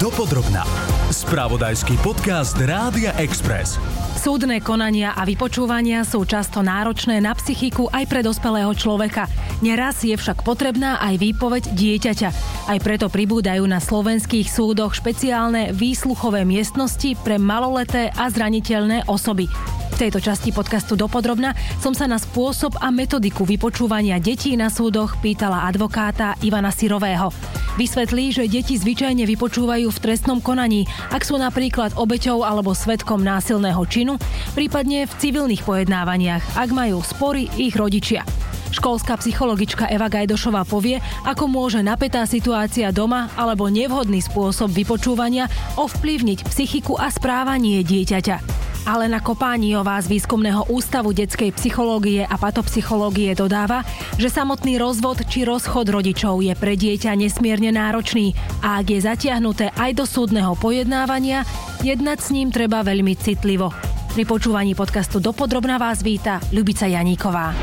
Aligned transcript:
Dopodrobná. 0.00 0.64
Spravodajský 1.12 2.00
podcast 2.00 2.56
Rádia 2.56 3.12
Express. 3.20 3.76
Súdne 4.16 4.56
konania 4.64 5.12
a 5.12 5.28
vypočúvania 5.28 6.08
sú 6.08 6.24
často 6.24 6.64
náročné 6.64 7.20
na 7.20 7.36
psychiku 7.36 7.84
aj 7.92 8.08
pre 8.08 8.24
dospelého 8.24 8.72
človeka. 8.72 9.28
Neraz 9.60 10.00
je 10.00 10.16
však 10.16 10.40
potrebná 10.40 10.96
aj 11.04 11.20
výpoveď 11.20 11.76
dieťaťa. 11.76 12.30
Aj 12.72 12.78
preto 12.80 13.12
pribúdajú 13.12 13.68
na 13.68 13.76
slovenských 13.76 14.48
súdoch 14.48 14.96
špeciálne 14.96 15.76
výsluchové 15.76 16.48
miestnosti 16.48 17.12
pre 17.20 17.36
maloleté 17.36 18.08
a 18.16 18.32
zraniteľné 18.32 19.04
osoby. 19.04 19.52
V 19.90 20.08
tejto 20.08 20.22
časti 20.22 20.54
podcastu 20.54 20.94
Dopodrobna 20.94 21.52
som 21.82 21.92
sa 21.92 22.06
na 22.06 22.16
spôsob 22.16 22.78
a 22.78 22.88
metodiku 22.94 23.42
vypočúvania 23.42 24.22
detí 24.22 24.54
na 24.54 24.70
súdoch 24.70 25.18
pýtala 25.18 25.66
advokáta 25.66 26.38
Ivana 26.46 26.70
Sirového. 26.70 27.34
Vysvetlí, 27.74 28.32
že 28.34 28.50
deti 28.50 28.78
zvyčajne 28.78 29.26
vypočúvajú 29.26 29.90
v 29.90 30.02
trestnom 30.02 30.38
konaní, 30.38 30.86
ak 31.10 31.26
sú 31.26 31.36
napríklad 31.36 31.98
obeťou 31.98 32.46
alebo 32.46 32.74
svetkom 32.74 33.20
násilného 33.20 33.82
činu, 33.86 34.14
prípadne 34.54 35.06
v 35.06 35.12
civilných 35.18 35.66
pojednávaniach, 35.66 36.58
ak 36.58 36.70
majú 36.70 37.02
spory 37.02 37.50
ich 37.58 37.74
rodičia. 37.74 38.22
Školská 38.70 39.18
psychologička 39.18 39.90
Eva 39.90 40.06
Gajdošová 40.06 40.62
povie, 40.62 41.02
ako 41.26 41.50
môže 41.50 41.82
napätá 41.82 42.22
situácia 42.22 42.94
doma 42.94 43.26
alebo 43.34 43.66
nevhodný 43.66 44.22
spôsob 44.22 44.70
vypočúvania 44.70 45.50
ovplyvniť 45.74 46.46
psychiku 46.46 46.94
a 46.94 47.10
správanie 47.10 47.82
dieťaťa. 47.82 48.69
Alena 48.88 49.20
Kopániová 49.20 50.00
z 50.00 50.08
Výskumného 50.08 50.64
ústavu 50.72 51.12
detskej 51.12 51.52
psychológie 51.52 52.24
a 52.24 52.36
patopsychológie 52.40 53.36
dodáva, 53.36 53.84
že 54.16 54.32
samotný 54.32 54.80
rozvod 54.80 55.20
či 55.28 55.44
rozchod 55.44 55.92
rodičov 55.92 56.40
je 56.40 56.56
pre 56.56 56.80
dieťa 56.80 57.12
nesmierne 57.12 57.76
náročný 57.76 58.32
a 58.64 58.80
ak 58.80 58.86
je 58.88 59.00
zatiahnuté 59.04 59.68
aj 59.76 59.90
do 60.00 60.08
súdneho 60.08 60.56
pojednávania, 60.56 61.44
jednať 61.84 62.18
s 62.24 62.28
ním 62.32 62.48
treba 62.48 62.80
veľmi 62.80 63.12
citlivo. 63.20 63.68
Pri 64.16 64.24
počúvaní 64.26 64.72
podcastu 64.72 65.20
Dopodrobná 65.22 65.78
vás 65.78 66.00
víta 66.00 66.40
Ľubica 66.50 66.88
Janíková. 66.88 67.54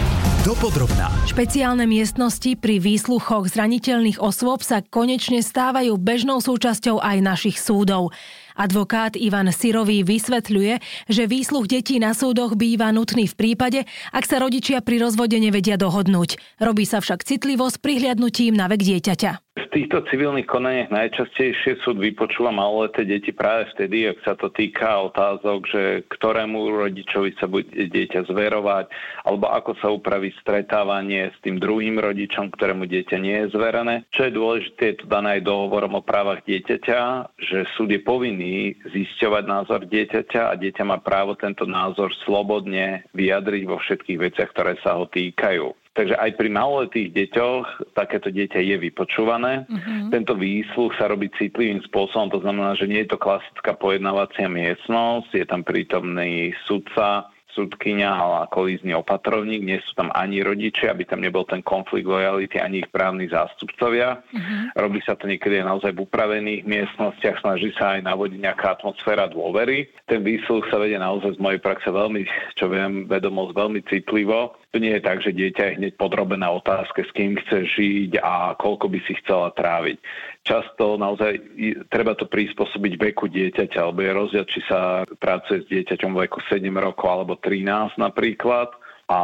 Dopodrobná. 0.47 1.11
Špeciálne 1.27 1.83
miestnosti 1.83 2.55
pri 2.55 2.79
výsluchoch 2.79 3.51
zraniteľných 3.51 4.23
osôb 4.23 4.63
sa 4.63 4.79
konečne 4.79 5.43
stávajú 5.43 5.99
bežnou 5.99 6.39
súčasťou 6.39 7.03
aj 7.03 7.17
našich 7.19 7.59
súdov. 7.59 8.15
Advokát 8.57 9.13
Ivan 9.13 9.53
Sirový 9.53 10.01
vysvetľuje, 10.01 10.81
že 11.05 11.29
výsluch 11.29 11.69
detí 11.69 12.01
na 12.01 12.17
súdoch 12.17 12.57
býva 12.57 12.89
nutný 12.89 13.29
v 13.29 13.37
prípade, 13.37 13.85
ak 14.09 14.25
sa 14.25 14.41
rodičia 14.41 14.81
pri 14.81 14.97
rozvode 14.97 15.37
nevedia 15.37 15.77
dohodnúť. 15.77 16.41
Robí 16.57 16.89
sa 16.89 16.97
však 16.97 17.21
citlivo 17.21 17.69
s 17.69 17.77
prihliadnutím 17.77 18.57
na 18.57 18.65
vek 18.65 18.81
dieťaťa. 18.81 19.45
V 19.57 19.73
týchto 19.73 20.05
civilných 20.09 20.45
konaniach 20.45 20.93
najčastejšie 20.93 21.81
súd 21.81 21.97
vypočúva 21.97 22.53
maloleté 22.53 23.03
deti 23.03 23.33
práve 23.33 23.67
vtedy, 23.73 24.05
ak 24.09 24.21
sa 24.21 24.33
to 24.37 24.53
týka 24.53 25.09
otázok, 25.11 25.59
že 25.69 25.81
ktorému 26.13 26.77
rodičovi 26.77 27.35
sa 27.41 27.49
bude 27.49 27.73
dieťa 27.73 28.29
zverovať, 28.29 28.85
alebo 29.25 29.49
ako 29.49 29.71
sa 29.81 29.89
upraví 29.91 30.31
stretávanie 30.39 31.33
s 31.33 31.37
tým 31.41 31.57
druhým 31.57 31.97
rodičom, 31.99 32.53
ktorému 32.53 32.85
dieťa 32.85 33.17
nie 33.17 33.37
je 33.43 33.53
zverené. 33.57 34.05
Čo 34.13 34.29
je 34.29 34.37
dôležité, 34.37 34.81
je 34.93 34.97
to 35.03 35.05
dané 35.09 35.41
aj 35.41 35.49
dohovorom 35.49 35.99
o 35.99 36.05
právach 36.05 36.45
dieťaťa, 36.45 36.99
že 37.41 37.57
súd 37.75 37.91
je 37.91 38.01
povinný 38.01 38.46
zisťovať 38.87 39.43
názor 39.45 39.81
dieťaťa 39.87 40.51
a 40.51 40.53
dieťa 40.59 40.83
má 40.87 40.97
právo 41.01 41.35
tento 41.37 41.67
názor 41.67 42.11
slobodne 42.25 43.07
vyjadriť 43.13 43.63
vo 43.67 43.77
všetkých 43.79 44.19
veciach, 44.19 44.49
ktoré 44.51 44.75
sa 44.81 44.97
ho 44.97 45.05
týkajú. 45.07 45.73
Takže 45.97 46.13
aj 46.13 46.37
pri 46.37 46.49
maloletých 46.53 47.09
deťoch 47.09 47.97
takéto 47.97 48.29
dieťa 48.29 48.61
je 48.61 48.75
vypočúvané. 48.77 49.65
Uh-huh. 49.65 50.13
Tento 50.13 50.37
výsluch 50.37 50.93
sa 50.93 51.09
robí 51.09 51.25
citlivým 51.33 51.81
spôsobom, 51.89 52.29
to 52.29 52.37
znamená, 52.45 52.77
že 52.77 52.85
nie 52.85 53.01
je 53.01 53.17
to 53.17 53.17
klasická 53.17 53.73
pojednávacia 53.73 54.45
miestnosť, 54.45 55.33
je 55.33 55.45
tam 55.49 55.65
prítomný 55.65 56.53
sudca, 56.69 57.33
súdkynia 57.57 58.13
a 58.13 58.45
kolízny 58.45 58.93
opatrovník, 58.93 59.65
nie 59.65 59.81
sú 59.81 59.97
tam 59.97 60.13
ani 60.13 60.45
rodičia, 60.45 60.93
aby 60.93 61.09
tam 61.09 61.25
nebol 61.25 61.41
ten 61.49 61.65
konflikt 61.65 62.05
lojality, 62.05 62.61
ani 62.61 62.85
ich 62.85 62.89
právni 62.93 63.25
zástupcovia. 63.25 64.21
Uh-huh. 64.21 64.69
Robí 64.77 65.01
sa 65.01 65.17
to 65.17 65.25
niekedy 65.25 65.57
naozaj 65.65 65.97
v 65.97 66.05
upravených 66.05 66.69
miestnostiach, 66.69 67.41
snaží 67.41 67.73
sa 67.73 67.97
aj 67.97 68.05
navodiť 68.05 68.37
nejaká 68.37 68.77
atmosféra 68.77 69.25
dôvery. 69.25 69.89
Ten 70.05 70.21
výsluch 70.21 70.69
sa 70.69 70.77
vedie 70.77 71.01
naozaj 71.01 71.35
z 71.35 71.41
mojej 71.41 71.57
praxe 71.57 71.89
veľmi, 71.89 72.29
čo 72.53 72.69
viem, 72.69 73.09
vedomosť 73.09 73.51
veľmi 73.57 73.81
citlivo. 73.89 74.53
To 74.75 74.77
nie 74.83 74.93
je 74.93 75.01
tak, 75.01 75.23
že 75.25 75.33
dieťa 75.33 75.63
je 75.63 75.77
hneď 75.81 75.93
podrobené 75.97 76.45
otázke, 76.45 77.01
s 77.01 77.11
kým 77.15 77.39
chce 77.39 77.65
žiť 77.73 78.11
a 78.21 78.53
koľko 78.59 78.91
by 78.91 78.99
si 79.09 79.17
chcela 79.23 79.49
tráviť. 79.55 79.97
Často 80.47 80.95
naozaj 80.95 81.59
treba 81.91 82.15
to 82.15 82.23
prispôsobiť 82.23 82.93
veku 82.95 83.27
dieťaťa, 83.27 83.83
alebo 83.83 83.99
je 83.99 84.11
rozdiel, 84.15 84.45
či 84.47 84.63
sa 84.63 85.03
pracuje 85.19 85.67
s 85.67 85.67
dieťaťom 85.67 86.15
veku 86.15 86.39
7 86.47 86.63
rokov 86.79 87.07
alebo 87.11 87.35
13 87.35 87.99
napríklad 87.99 88.71
a 89.07 89.19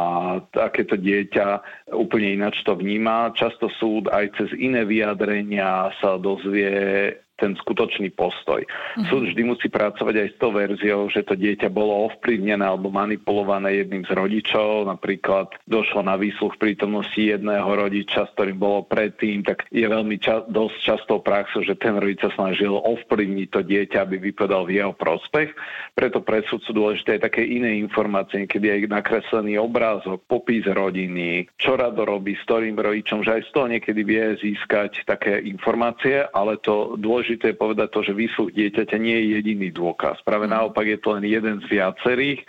takéto 0.52 0.96
dieťa 0.96 1.60
úplne 1.96 2.36
ináč 2.36 2.60
to 2.64 2.76
vníma. 2.76 3.36
Často 3.36 3.68
súd 3.80 4.08
aj 4.12 4.36
cez 4.36 4.48
iné 4.56 4.84
vyjadrenia 4.84 5.92
sa 6.00 6.16
dozvie 6.16 7.12
ten 7.36 7.58
skutočný 7.58 8.14
postoj. 8.14 8.62
Uh-huh. 8.62 9.06
Súd 9.10 9.30
vždy 9.30 9.42
musí 9.42 9.66
pracovať 9.68 10.14
aj 10.14 10.28
s 10.32 10.36
tou 10.38 10.50
verziou, 10.54 11.10
že 11.10 11.26
to 11.26 11.34
dieťa 11.34 11.68
bolo 11.68 12.10
ovplyvnené 12.10 12.62
alebo 12.62 12.94
manipulované 12.94 13.82
jedným 13.82 14.06
z 14.06 14.12
rodičov, 14.14 14.86
napríklad 14.86 15.50
došlo 15.66 16.06
na 16.06 16.14
výsluch 16.14 16.54
prítomnosti 16.56 17.18
jedného 17.18 17.66
rodiča, 17.66 18.30
s 18.30 18.34
ktorým 18.38 18.58
bolo 18.58 18.86
predtým, 18.86 19.42
tak 19.42 19.66
je 19.74 19.84
veľmi 19.84 20.16
ča- 20.22 20.46
dosť 20.46 20.76
častou 20.78 21.18
praxou, 21.18 21.66
že 21.66 21.74
ten 21.74 21.98
rodič 21.98 22.22
sa 22.22 22.30
snažil 22.32 22.72
ovplyvniť 22.72 23.48
to 23.50 23.60
dieťa, 23.66 23.98
aby 24.06 24.16
vypadal 24.30 24.70
v 24.70 24.78
jeho 24.78 24.94
prospech. 24.94 25.50
Preto 25.98 26.22
pre 26.22 26.46
súd 26.46 26.62
sú 26.62 26.72
dôležité 26.72 27.18
aj 27.18 27.30
také 27.30 27.42
iné 27.42 27.82
informácie, 27.82 28.46
kedy 28.46 28.66
aj 28.70 28.80
nakreslený 28.90 29.58
obrázok, 29.58 30.22
popis 30.30 30.62
rodiny, 30.66 31.50
čo 31.58 31.74
rado 31.74 32.06
robí, 32.06 32.38
s 32.38 32.46
ktorým 32.46 32.78
rodičom, 32.78 33.26
že 33.26 33.40
aj 33.40 33.42
z 33.46 33.50
toho 33.50 33.66
niekedy 33.66 34.00
vie 34.06 34.24
získať 34.38 35.02
také 35.02 35.42
informácie, 35.42 36.24
ale 36.30 36.60
to 36.62 36.94
dôležité 37.00 37.23
dôležité 37.24 37.56
je 37.56 37.62
povedať 37.64 37.88
to, 37.88 38.04
že 38.04 38.12
výsluch 38.12 38.52
dieťaťa 38.52 39.00
nie 39.00 39.16
je 39.16 39.26
jediný 39.40 39.72
dôkaz. 39.72 40.20
Práve 40.28 40.44
mhm. 40.44 40.60
naopak 40.60 40.84
je 40.84 41.00
to 41.00 41.16
len 41.16 41.24
jeden 41.24 41.64
z 41.64 41.80
viacerých, 41.80 42.44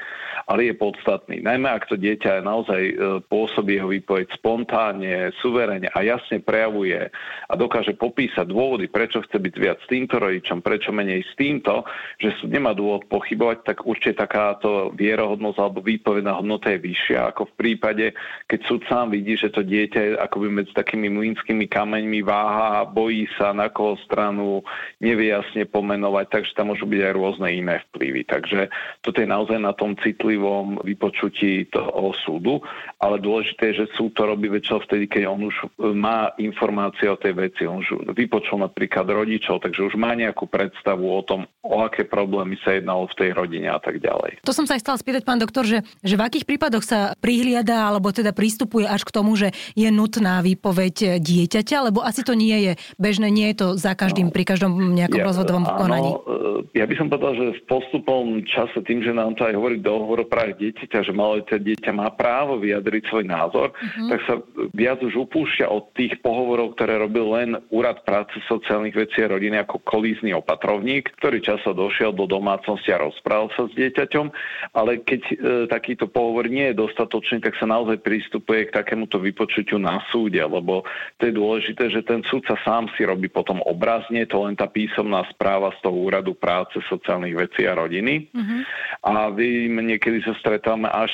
ale 0.52 0.68
je 0.68 0.74
podstatný. 0.76 1.40
Najmä 1.40 1.72
ak 1.72 1.88
to 1.88 1.96
dieťa 1.96 2.44
naozaj 2.44 2.82
e, 2.84 2.94
pôsobí 3.32 3.80
jeho 3.80 3.88
výpoveď 3.88 4.36
spontánne, 4.36 5.32
suverene 5.40 5.88
a 5.96 6.04
jasne 6.04 6.44
prejavuje 6.44 7.08
a 7.48 7.54
dokáže 7.56 7.96
popísať 7.96 8.52
dôvody, 8.52 8.92
prečo 8.92 9.24
chce 9.24 9.40
byť 9.40 9.56
viac 9.56 9.80
s 9.80 9.88
týmto 9.88 10.20
rodičom, 10.20 10.60
prečo 10.60 10.92
menej 10.92 11.24
s 11.24 11.34
týmto, 11.40 11.88
že 12.20 12.36
súd 12.38 12.52
nemá 12.52 12.76
dôvod 12.76 13.08
pochybovať, 13.08 13.64
tak 13.64 13.78
určite 13.88 14.28
takáto 14.28 14.92
vierohodnosť 14.94 15.58
alebo 15.58 15.80
výpovedná 15.80 16.36
hodnota 16.36 16.76
je 16.76 16.84
vyššia 16.84 17.32
ako 17.32 17.48
v 17.50 17.54
prípade, 17.56 18.06
keď 18.52 18.60
súd 18.68 18.82
sám 18.92 19.16
vidí, 19.16 19.40
že 19.40 19.50
to 19.50 19.64
dieťa 19.64 20.00
je 20.04 20.12
akoby 20.20 20.48
medzi 20.52 20.76
takými 20.76 21.08
mlínskymi 21.10 21.66
kameňmi 21.72 22.22
váha, 22.22 22.84
bojí 22.86 23.26
sa 23.40 23.56
na 23.56 23.72
koho 23.72 23.96
stranu, 24.04 24.65
nevie 25.00 25.32
jasne 25.32 25.68
pomenovať, 25.70 26.26
takže 26.32 26.56
tam 26.56 26.74
môžu 26.74 26.86
byť 26.90 27.02
aj 27.02 27.14
rôzne 27.14 27.48
iné 27.52 27.76
vplyvy. 27.92 28.22
Takže 28.28 28.70
toto 29.02 29.18
je 29.22 29.28
naozaj 29.28 29.60
na 29.62 29.74
tom 29.74 29.96
citlivom 30.00 30.82
vypočutí 30.84 31.70
toho 31.70 32.12
súdu, 32.26 32.62
ale 33.00 33.22
dôležité 33.22 33.72
je, 33.72 33.86
že 33.86 33.96
súd 33.96 34.16
to 34.16 34.26
robí 34.26 34.48
väčšinou 34.48 34.80
vtedy, 34.84 35.06
keď 35.12 35.24
on 35.30 35.48
už 35.48 35.56
má 35.94 36.32
informácie 36.40 37.12
o 37.12 37.20
tej 37.20 37.36
veci. 37.36 37.68
On 37.68 37.84
už 37.84 38.16
vypočul 38.16 38.64
napríklad 38.64 39.06
rodičov, 39.08 39.62
takže 39.62 39.92
už 39.92 39.96
má 40.00 40.16
nejakú 40.16 40.48
predstavu 40.48 41.06
o 41.06 41.22
tom, 41.22 41.46
o 41.62 41.84
aké 41.84 42.08
problémy 42.08 42.56
sa 42.64 42.78
jednalo 42.78 43.10
v 43.12 43.18
tej 43.20 43.30
rodine 43.36 43.70
a 43.70 43.80
tak 43.82 44.00
ďalej. 44.00 44.42
To 44.46 44.56
som 44.56 44.66
sa 44.66 44.80
chcela 44.80 44.98
spýtať, 44.98 45.22
pán 45.28 45.42
doktor, 45.42 45.68
že, 45.68 45.84
že 46.02 46.16
v 46.16 46.26
akých 46.26 46.48
prípadoch 46.48 46.86
sa 46.86 47.14
prihliada 47.20 47.86
alebo 47.86 48.10
teda 48.10 48.32
prístupuje 48.32 48.88
až 48.88 49.04
k 49.04 49.14
tomu, 49.14 49.36
že 49.36 49.52
je 49.74 49.90
nutná 49.92 50.40
výpoveď 50.42 51.20
dieťaťa, 51.20 51.78
lebo 51.92 52.02
asi 52.02 52.24
to 52.24 52.34
nie 52.34 52.72
je 52.72 52.74
bežné, 52.96 53.28
nie 53.30 53.52
je 53.52 53.58
to 53.62 53.68
za 53.76 53.94
každým 53.94 54.32
no. 54.32 54.34
pri 54.34 54.44
každom 54.56 54.96
nejakom 54.96 55.20
ja, 55.20 55.28
rozhodovom 55.28 55.68
konaní? 55.68 56.12
E, 56.16 56.80
ja 56.80 56.88
by 56.88 56.96
som 56.96 57.12
povedal, 57.12 57.36
že 57.36 57.60
v 57.60 57.64
postupom 57.68 58.40
čase 58.48 58.80
tým, 58.88 59.04
že 59.04 59.12
nám 59.12 59.36
to 59.36 59.44
aj 59.44 59.54
hovorí 59.60 59.84
dohovor 59.84 60.24
o 60.24 60.28
práve 60.28 60.56
dieťaťa, 60.56 61.04
že 61.04 61.12
maloleté 61.12 61.60
dieťa 61.60 61.92
má 61.92 62.08
právo 62.16 62.56
vyjadriť 62.64 63.04
svoj 63.12 63.26
názor, 63.28 63.76
uh-huh. 63.76 64.10
tak 64.16 64.20
sa 64.24 64.34
viac 64.72 65.04
už 65.04 65.28
upúšťa 65.28 65.68
od 65.68 65.92
tých 65.92 66.16
pohovorov, 66.24 66.80
ktoré 66.80 66.96
robil 67.04 67.28
len 67.36 67.50
Úrad 67.68 68.08
práce 68.08 68.40
sociálnych 68.48 68.96
vecí 68.96 69.20
a 69.20 69.36
rodiny 69.36 69.60
ako 69.60 69.84
kolízny 69.84 70.32
opatrovník, 70.32 71.12
ktorý 71.20 71.44
často 71.44 71.76
došiel 71.76 72.16
do 72.16 72.24
domácnosti 72.24 72.96
a 72.96 73.04
rozprával 73.04 73.52
sa 73.60 73.68
s 73.68 73.76
dieťaťom, 73.76 74.26
ale 74.72 75.04
keď 75.04 75.22
e, 75.28 75.36
takýto 75.68 76.08
pohovor 76.08 76.48
nie 76.48 76.72
je 76.72 76.80
dostatočný, 76.80 77.44
tak 77.44 77.60
sa 77.60 77.68
naozaj 77.68 78.00
pristupuje 78.00 78.72
k 78.72 78.76
takémuto 78.80 79.20
vypočutiu 79.20 79.76
na 79.76 80.00
súde, 80.14 80.40
lebo 80.40 80.88
to 81.20 81.28
je 81.28 81.34
dôležité, 81.36 81.92
že 81.92 82.06
ten 82.08 82.24
súd 82.32 82.48
sa 82.48 82.56
sám 82.64 82.88
si 82.96 83.04
robí 83.04 83.28
potom 83.28 83.60
obrazne, 83.66 84.24
to 84.30 84.45
len 84.46 84.56
tá 84.56 84.70
písomná 84.70 85.26
správa 85.34 85.74
z 85.76 85.80
toho 85.82 85.98
úradu 85.98 86.38
práce, 86.38 86.78
sociálnych 86.86 87.34
vecí 87.34 87.66
a 87.66 87.74
rodiny. 87.74 88.30
Uh-huh. 88.30 88.62
A 89.02 89.34
vy 89.34 89.68
niekedy 89.70 90.22
sa 90.22 90.38
stretávame 90.38 90.88
až, 90.90 91.12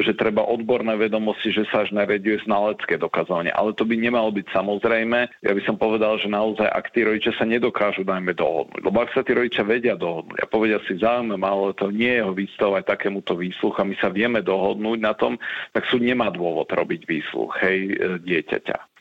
že 0.00 0.12
treba 0.12 0.44
odborné 0.44 0.94
vedomosti, 1.00 1.50
že 1.50 1.64
sa 1.72 1.82
až 1.82 1.96
nareduje 1.96 2.44
znalecké 2.44 3.00
dokazovanie. 3.00 3.50
Ale 3.52 3.72
to 3.72 3.88
by 3.88 3.96
nemalo 3.96 4.30
byť 4.30 4.46
samozrejme. 4.52 5.18
Ja 5.40 5.52
by 5.52 5.62
som 5.64 5.80
povedal, 5.80 6.20
že 6.20 6.28
naozaj, 6.28 6.68
ak 6.68 6.92
tí 6.92 7.02
rodičia 7.02 7.32
sa 7.36 7.48
nedokážu, 7.48 8.04
dajme 8.04 8.36
dohodnúť. 8.36 8.80
Lebo 8.84 8.96
ak 9.00 9.10
sa 9.16 9.24
tí 9.24 9.32
rodičia 9.32 9.64
vedia 9.64 9.96
dohodnúť 9.96 10.38
a 10.44 10.46
povedia 10.46 10.78
si 10.84 11.00
záujem, 11.00 11.40
ale 11.40 11.72
to 11.76 11.88
nie 11.90 12.12
je 12.20 12.22
ho 12.22 12.32
vystavovať 12.36 12.82
takémuto 12.84 13.34
výsluchu 13.34 13.76
a 13.80 13.88
my 13.88 13.96
sa 13.98 14.08
vieme 14.12 14.40
dohodnúť 14.44 14.98
na 15.00 15.16
tom, 15.16 15.40
tak 15.72 15.88
súd 15.88 16.04
nemá 16.04 16.28
dôvod 16.28 16.68
robiť 16.68 17.06
výsluch 17.08 17.52
hej, 17.64 17.96
dieťaťa 18.22 18.93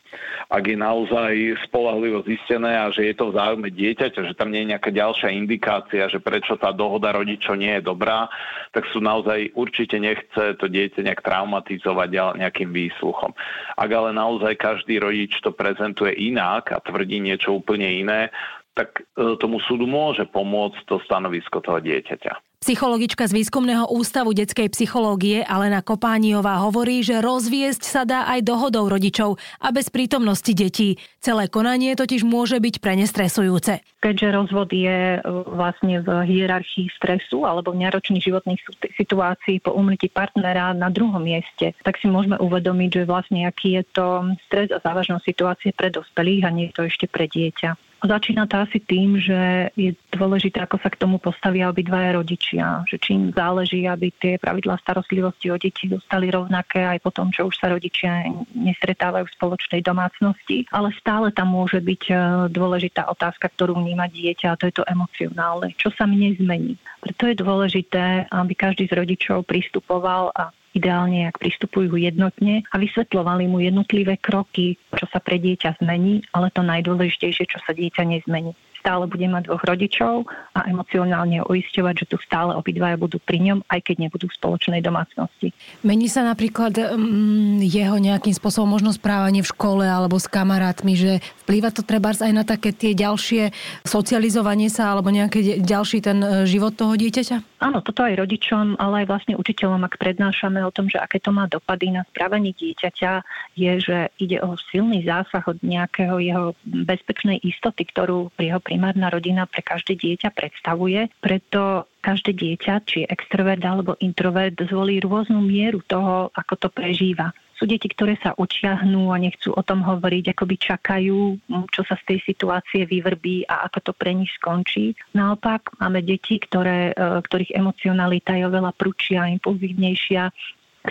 ak 0.50 0.64
je 0.70 0.78
naozaj 0.78 1.34
spolahlivo 1.66 2.22
zistené 2.24 2.78
a 2.78 2.94
že 2.94 3.10
je 3.10 3.16
to 3.18 3.32
v 3.32 3.38
záujme 3.38 3.70
dieťaťa, 3.74 4.22
že 4.30 4.38
tam 4.38 4.54
nie 4.54 4.66
je 4.66 4.72
nejaká 4.76 4.90
ďalšia 4.94 5.34
indikácia, 5.34 6.12
že 6.12 6.22
prečo 6.22 6.60
tá 6.60 6.70
dohoda 6.70 7.16
rodičov 7.16 7.58
nie 7.58 7.74
je 7.80 7.84
dobrá, 7.84 8.30
tak 8.70 8.86
sú 8.94 9.02
naozaj 9.02 9.54
určite 9.58 9.98
nechce 9.98 10.58
to 10.60 10.66
dieťa 10.70 11.02
nejak 11.04 11.26
traumatizovať 11.26 12.38
nejakým 12.38 12.70
výsluchom. 12.70 13.34
Ak 13.78 13.90
ale 13.90 14.14
naozaj 14.14 14.60
každý 14.60 15.02
rodič 15.02 15.40
to 15.42 15.50
prezentuje 15.50 16.14
inak 16.16 16.70
a 16.70 16.84
tvrdí 16.84 17.18
niečo 17.18 17.58
úplne 17.58 17.90
iné, 17.90 18.30
tak 18.74 19.06
e, 19.14 19.38
tomu 19.38 19.62
súdu 19.62 19.86
môže 19.86 20.26
pomôcť 20.26 20.90
to 20.90 20.98
stanovisko 21.06 21.62
toho 21.62 21.78
dieťaťa. 21.78 22.53
Psychologička 22.64 23.28
z 23.28 23.44
Výskumného 23.44 23.92
ústavu 23.92 24.32
detskej 24.32 24.72
psychológie 24.72 25.44
Alena 25.44 25.84
Kopániová 25.84 26.64
hovorí, 26.64 27.04
že 27.04 27.20
rozviesť 27.20 27.84
sa 27.84 28.08
dá 28.08 28.24
aj 28.32 28.40
dohodou 28.40 28.88
rodičov 28.88 29.36
a 29.60 29.76
bez 29.76 29.92
prítomnosti 29.92 30.48
detí. 30.56 30.96
Celé 31.20 31.52
konanie 31.52 31.92
totiž 31.92 32.24
môže 32.24 32.64
byť 32.64 32.80
pre 32.80 32.96
nestresujúce. 32.96 33.84
Keďže 34.00 34.28
rozvod 34.32 34.72
je 34.72 35.20
e, 35.20 35.28
vlastne 35.52 36.08
v 36.08 36.24
hierarchii 36.24 36.88
stresu 36.96 37.44
alebo 37.44 37.76
v 37.76 37.84
náročných 37.84 38.32
životných 38.32 38.64
situácií 38.96 39.60
po 39.60 39.76
umrti 39.76 40.08
partnera 40.08 40.72
na 40.72 40.88
druhom 40.88 41.20
mieste, 41.20 41.76
tak 41.84 42.00
si 42.00 42.08
môžeme 42.08 42.40
uvedomiť, 42.40 43.04
že 43.04 43.04
vlastne 43.04 43.44
aký 43.44 43.76
je 43.76 43.84
to 43.92 44.08
stres 44.48 44.72
a 44.72 44.80
závažnosť 44.80 45.28
situácie 45.28 45.76
pre 45.76 45.92
dospelých 45.92 46.48
a 46.48 46.56
nie 46.56 46.72
je 46.72 46.76
to 46.80 46.88
ešte 46.88 47.12
pre 47.12 47.28
dieťa. 47.28 47.76
Začína 48.04 48.52
to 48.52 48.60
asi 48.60 48.84
tým, 48.84 49.16
že 49.16 49.72
je 49.80 49.96
dôležité, 50.12 50.60
ako 50.60 50.76
sa 50.84 50.92
k 50.92 51.00
tomu 51.00 51.24
postavia 51.24 51.72
obidvaja 51.72 52.20
rodičia. 52.20 52.84
Že 52.84 52.98
čím 53.00 53.22
záleží, 53.32 53.88
aby 53.88 54.12
tie 54.12 54.36
pravidlá 54.36 54.76
starostlivosti 54.84 55.48
o 55.48 55.56
deti 55.56 55.88
zostali 55.88 56.28
rovnaké 56.28 56.84
aj 56.84 57.00
po 57.00 57.16
tom, 57.16 57.32
čo 57.32 57.48
už 57.48 57.56
sa 57.56 57.72
rodičia 57.72 58.28
nestretávajú 58.52 59.24
v 59.24 59.36
spoločnej 59.40 59.82
domácnosti. 59.88 60.68
Ale 60.76 60.92
stále 61.00 61.32
tam 61.32 61.56
môže 61.56 61.80
byť 61.80 62.04
e, 62.12 62.14
dôležitá 62.52 63.08
otázka, 63.08 63.48
ktorú 63.48 63.80
vníma 63.80 64.12
dieťa 64.12 64.52
a 64.52 64.60
to 64.60 64.68
je 64.68 64.76
to 64.76 64.84
emocionálne. 64.84 65.72
Čo 65.80 65.96
sa 65.96 66.04
mne 66.04 66.36
zmení? 66.36 66.76
Preto 67.00 67.32
je 67.32 67.40
dôležité, 67.40 68.28
aby 68.28 68.52
každý 68.52 68.92
z 68.92 69.00
rodičov 69.00 69.48
pristupoval 69.48 70.36
a 70.36 70.52
ideálne, 70.74 71.30
ak 71.30 71.40
pristupujú 71.40 71.96
jednotne 71.96 72.66
a 72.70 72.76
vysvetľovali 72.82 73.48
mu 73.48 73.62
jednotlivé 73.62 74.18
kroky, 74.18 74.76
čo 74.94 75.06
sa 75.10 75.22
pre 75.22 75.38
dieťa 75.38 75.80
zmení, 75.82 76.26
ale 76.34 76.50
to 76.50 76.66
najdôležitejšie, 76.66 77.46
čo 77.48 77.62
sa 77.64 77.72
dieťa 77.72 78.04
nezmení 78.04 78.58
stále 78.84 79.08
bude 79.08 79.24
mať 79.32 79.48
dvoch 79.48 79.64
rodičov 79.64 80.28
a 80.52 80.68
emocionálne 80.68 81.40
uisťovať, 81.48 82.04
že 82.04 82.06
tu 82.12 82.20
stále 82.20 82.52
obidvaja 82.52 83.00
budú 83.00 83.16
pri 83.24 83.40
ňom, 83.40 83.64
aj 83.72 83.80
keď 83.80 83.96
nebudú 84.04 84.28
v 84.28 84.36
spoločnej 84.36 84.84
domácnosti. 84.84 85.56
Mení 85.88 86.12
sa 86.12 86.28
napríklad 86.28 86.76
mm, 86.76 87.64
jeho 87.64 87.96
nejakým 87.96 88.36
spôsobom 88.36 88.68
možno 88.68 88.92
správanie 88.92 89.40
v 89.40 89.48
škole 89.56 89.88
alebo 89.88 90.20
s 90.20 90.28
kamarátmi, 90.28 91.00
že 91.00 91.24
vplýva 91.48 91.72
to 91.72 91.88
treba 91.88 92.12
aj 92.12 92.34
na 92.36 92.44
také 92.44 92.76
tie 92.76 92.92
ďalšie 92.92 93.56
socializovanie 93.88 94.68
sa 94.68 94.92
alebo 94.92 95.08
nejaký 95.08 95.64
ďalší 95.64 96.04
ten 96.04 96.20
e, 96.20 96.44
život 96.44 96.76
toho 96.76 97.00
dieťaťa? 97.00 97.53
Áno, 97.64 97.80
toto 97.80 98.04
aj 98.04 98.20
rodičom, 98.20 98.76
ale 98.76 99.08
aj 99.08 99.08
vlastne 99.08 99.40
učiteľom, 99.40 99.88
ak 99.88 99.96
prednášame 99.96 100.60
o 100.68 100.74
tom, 100.76 100.92
že 100.92 101.00
aké 101.00 101.24
to 101.24 101.32
má 101.32 101.48
dopady 101.48 101.96
na 101.96 102.04
správanie 102.12 102.52
dieťaťa, 102.52 103.24
je, 103.56 103.72
že 103.80 103.98
ide 104.20 104.44
o 104.44 104.60
silný 104.68 105.08
zásah 105.08 105.48
od 105.48 105.64
nejakého 105.64 106.20
jeho 106.20 106.60
bezpečnej 106.68 107.40
istoty, 107.40 107.88
ktorú 107.88 108.36
jeho 108.36 108.60
primárna 108.60 109.08
rodina 109.08 109.48
pre 109.48 109.64
každé 109.64 109.96
dieťa 109.96 110.36
predstavuje. 110.36 111.08
Preto 111.24 111.88
každé 112.04 112.36
dieťa, 112.36 112.74
či 112.84 113.08
extrovert 113.08 113.64
alebo 113.64 113.96
introvert, 114.04 114.60
zvolí 114.68 115.00
rôznu 115.00 115.40
mieru 115.40 115.80
toho, 115.88 116.36
ako 116.36 116.54
to 116.60 116.68
prežíva. 116.68 117.32
Sú 117.64 117.72
deti, 117.72 117.88
ktoré 117.88 118.20
sa 118.20 118.36
učiahnú 118.36 119.16
a 119.16 119.24
nechcú 119.24 119.56
o 119.56 119.64
tom 119.64 119.88
hovoriť, 119.88 120.36
akoby 120.36 120.56
čakajú, 120.60 121.40
čo 121.72 121.82
sa 121.88 121.96
z 121.96 122.04
tej 122.12 122.20
situácie 122.28 122.84
vyvrbí 122.84 123.48
a 123.48 123.64
ako 123.72 123.80
to 123.80 123.92
pre 123.96 124.12
nich 124.12 124.28
skončí. 124.36 125.00
Naopak 125.16 125.72
máme 125.80 126.04
deti, 126.04 126.44
ktoré, 126.44 126.92
e, 126.92 127.24
ktorých 127.24 127.56
emocionalita 127.56 128.36
je 128.36 128.52
oveľa 128.52 128.76
prúčia, 128.76 129.32
impulzívnejšia, 129.32 130.28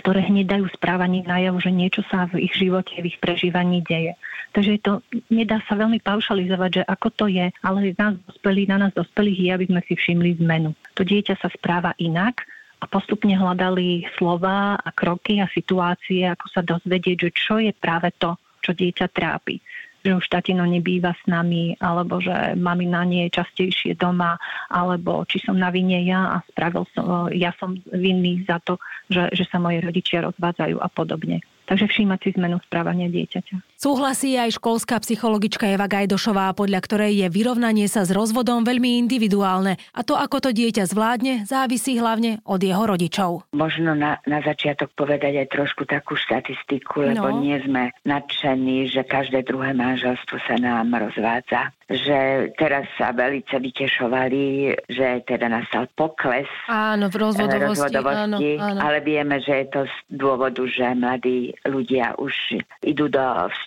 ktoré 0.01 0.25
hneď 0.25 0.57
dajú 0.57 0.65
správanie 0.73 1.21
najavo, 1.21 1.61
že 1.61 1.69
niečo 1.69 2.01
sa 2.09 2.25
v 2.25 2.49
ich 2.49 2.57
živote, 2.57 2.97
v 2.97 3.13
ich 3.13 3.21
prežívaní 3.21 3.85
deje. 3.85 4.17
Takže 4.57 4.81
to 4.81 5.05
nedá 5.29 5.61
sa 5.69 5.77
veľmi 5.77 6.01
paušalizovať, 6.01 6.81
že 6.81 6.83
ako 6.89 7.07
to 7.13 7.25
je, 7.29 7.53
ale 7.61 7.93
nás 7.93 8.17
dospelí, 8.25 8.65
na 8.65 8.81
nás 8.81 8.91
dospelých 8.97 9.39
je, 9.45 9.49
aby 9.53 9.65
sme 9.69 9.81
si 9.85 9.93
všimli 9.93 10.41
zmenu. 10.41 10.73
To 10.97 11.05
dieťa 11.05 11.37
sa 11.37 11.53
správa 11.53 11.93
inak 12.01 12.49
a 12.83 12.91
postupne 12.91 13.31
hľadali 13.31 14.03
slova 14.19 14.75
a 14.75 14.89
kroky 14.91 15.39
a 15.39 15.47
situácie, 15.47 16.27
ako 16.27 16.45
sa 16.51 16.59
dozvedieť, 16.59 17.17
že 17.23 17.29
čo 17.31 17.55
je 17.63 17.71
práve 17.71 18.11
to, 18.19 18.35
čo 18.59 18.75
dieťa 18.75 19.07
trápi 19.07 19.63
že 20.03 20.19
už 20.19 20.27
tatino 20.27 20.67
nebýva 20.67 21.15
s 21.15 21.23
nami, 21.31 21.79
alebo 21.79 22.19
že 22.19 22.59
mamina 22.59 23.07
nie 23.07 23.31
je 23.31 23.39
častejšie 23.39 23.95
doma, 23.95 24.35
alebo 24.67 25.23
či 25.23 25.39
som 25.39 25.55
na 25.55 25.71
vine 25.71 26.03
ja 26.03 26.37
a 26.37 26.37
spravil 26.51 26.83
som, 26.91 27.31
ja 27.31 27.55
som 27.55 27.79
vinný 27.87 28.43
za 28.43 28.59
to, 28.59 28.75
že, 29.07 29.31
že 29.31 29.47
sa 29.47 29.63
moje 29.63 29.79
rodičia 29.79 30.27
rozvádzajú 30.27 30.75
a 30.83 30.91
podobne. 30.91 31.39
Takže 31.63 31.87
všímať 31.87 32.19
si 32.19 32.29
zmenu 32.35 32.59
správania 32.67 33.07
dieťaťa. 33.07 33.72
Súhlasí 33.83 34.39
aj 34.39 34.63
školská 34.63 34.95
psychologička 35.03 35.67
Eva 35.67 35.91
Gajdošová, 35.91 36.55
podľa 36.55 36.79
ktorej 36.87 37.19
je 37.19 37.27
vyrovnanie 37.27 37.91
sa 37.91 38.07
s 38.07 38.15
rozvodom 38.15 38.63
veľmi 38.63 38.95
individuálne 38.95 39.75
a 39.91 40.07
to, 40.07 40.15
ako 40.15 40.39
to 40.39 40.49
dieťa 40.55 40.87
zvládne, 40.87 41.43
závisí 41.43 41.99
hlavne 41.99 42.39
od 42.47 42.63
jeho 42.63 42.79
rodičov. 42.79 43.43
Možno 43.51 43.91
na, 43.91 44.23
na 44.23 44.39
začiatok 44.39 44.95
povedať 44.95 45.35
aj 45.35 45.47
trošku 45.51 45.83
takú 45.83 46.15
štatistiku, 46.15 47.11
lebo 47.11 47.27
no. 47.27 47.43
nie 47.43 47.59
sme 47.59 47.91
nadšení, 48.07 48.87
že 48.87 49.03
každé 49.03 49.43
druhé 49.43 49.75
manželstvo 49.75 50.39
sa 50.47 50.55
nám 50.55 50.87
rozvádza 50.95 51.75
že 51.93 52.49
teraz 52.55 52.87
sa 52.97 53.11
velice 53.11 53.59
vytešovali, 53.59 54.73
že 54.87 55.21
teda 55.27 55.51
nastal 55.51 55.85
pokles 55.93 56.47
áno, 56.65 57.11
v 57.11 57.15
rozvodovosti, 57.21 57.69
rozvodovosti 57.69 58.49
áno, 58.57 58.65
áno. 58.65 58.79
ale 58.79 58.97
vieme, 59.05 59.37
že 59.43 59.63
je 59.63 59.67
to 59.69 59.81
z 59.85 59.95
dôvodu, 60.09 60.63
že 60.63 60.95
mladí 60.95 61.53
ľudia 61.67 62.15
už 62.17 62.33
idú 62.81 63.11
do 63.11 63.21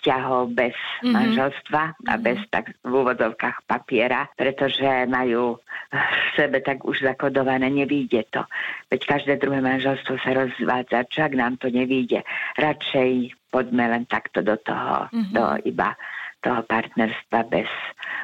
vzťahov 0.07 0.55
bez 0.55 0.71
mm-hmm. 0.71 1.11
manželstva 1.11 1.83
a 1.83 1.91
mm-hmm. 1.99 2.23
bez 2.23 2.39
tak 2.47 2.71
v 2.79 2.91
úvodzovkách 2.95 3.67
papiera, 3.67 4.31
pretože 4.39 5.03
majú 5.11 5.59
v 5.91 6.27
sebe 6.39 6.63
tak 6.63 6.87
už 6.87 7.03
zakodované, 7.03 7.67
nevíde 7.67 8.23
to. 8.31 8.39
Veď 8.87 9.03
každé 9.03 9.33
druhé 9.43 9.59
manželstvo 9.59 10.15
sa 10.23 10.31
rozvádza, 10.31 11.11
čak 11.11 11.35
nám 11.35 11.59
to 11.59 11.67
nevíde. 11.67 12.23
Radšej 12.55 13.35
poďme 13.51 13.91
len 13.91 14.03
takto 14.07 14.39
do 14.39 14.55
toho, 14.63 15.11
mm-hmm. 15.11 15.35
do 15.35 15.43
iba 15.67 15.91
toho 16.41 16.61
partnerstva 16.65 17.39
bez 17.49 17.67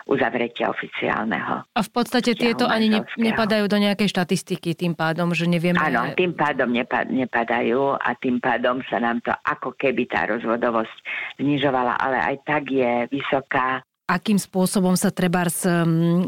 uzavretia 0.06 0.70
oficiálneho. 0.70 1.64
A 1.64 1.82
v 1.82 1.90
podstate 1.92 2.36
tieto 2.36 2.68
ani 2.68 2.92
ne, 2.92 3.02
nepadajú 3.18 3.66
do 3.72 3.80
nejakej 3.80 4.12
štatistiky 4.12 4.76
tým 4.76 4.94
pádom, 4.94 5.32
že 5.32 5.48
nevieme... 5.48 5.80
Áno, 5.80 6.12
tým 6.14 6.36
pádom 6.36 6.70
nepadajú 7.10 7.96
a 7.96 8.10
tým 8.20 8.44
pádom 8.44 8.84
sa 8.92 9.00
nám 9.00 9.24
to 9.24 9.32
ako 9.32 9.74
keby 9.80 10.06
tá 10.08 10.28
rozvodovosť 10.28 10.96
znižovala, 11.40 11.96
ale 11.98 12.18
aj 12.20 12.36
tak 12.44 12.64
je 12.70 13.08
vysoká 13.10 13.82
akým 14.04 14.36
spôsobom 14.36 15.00
sa 15.00 15.10
treba 15.16 15.48
s 15.48 15.64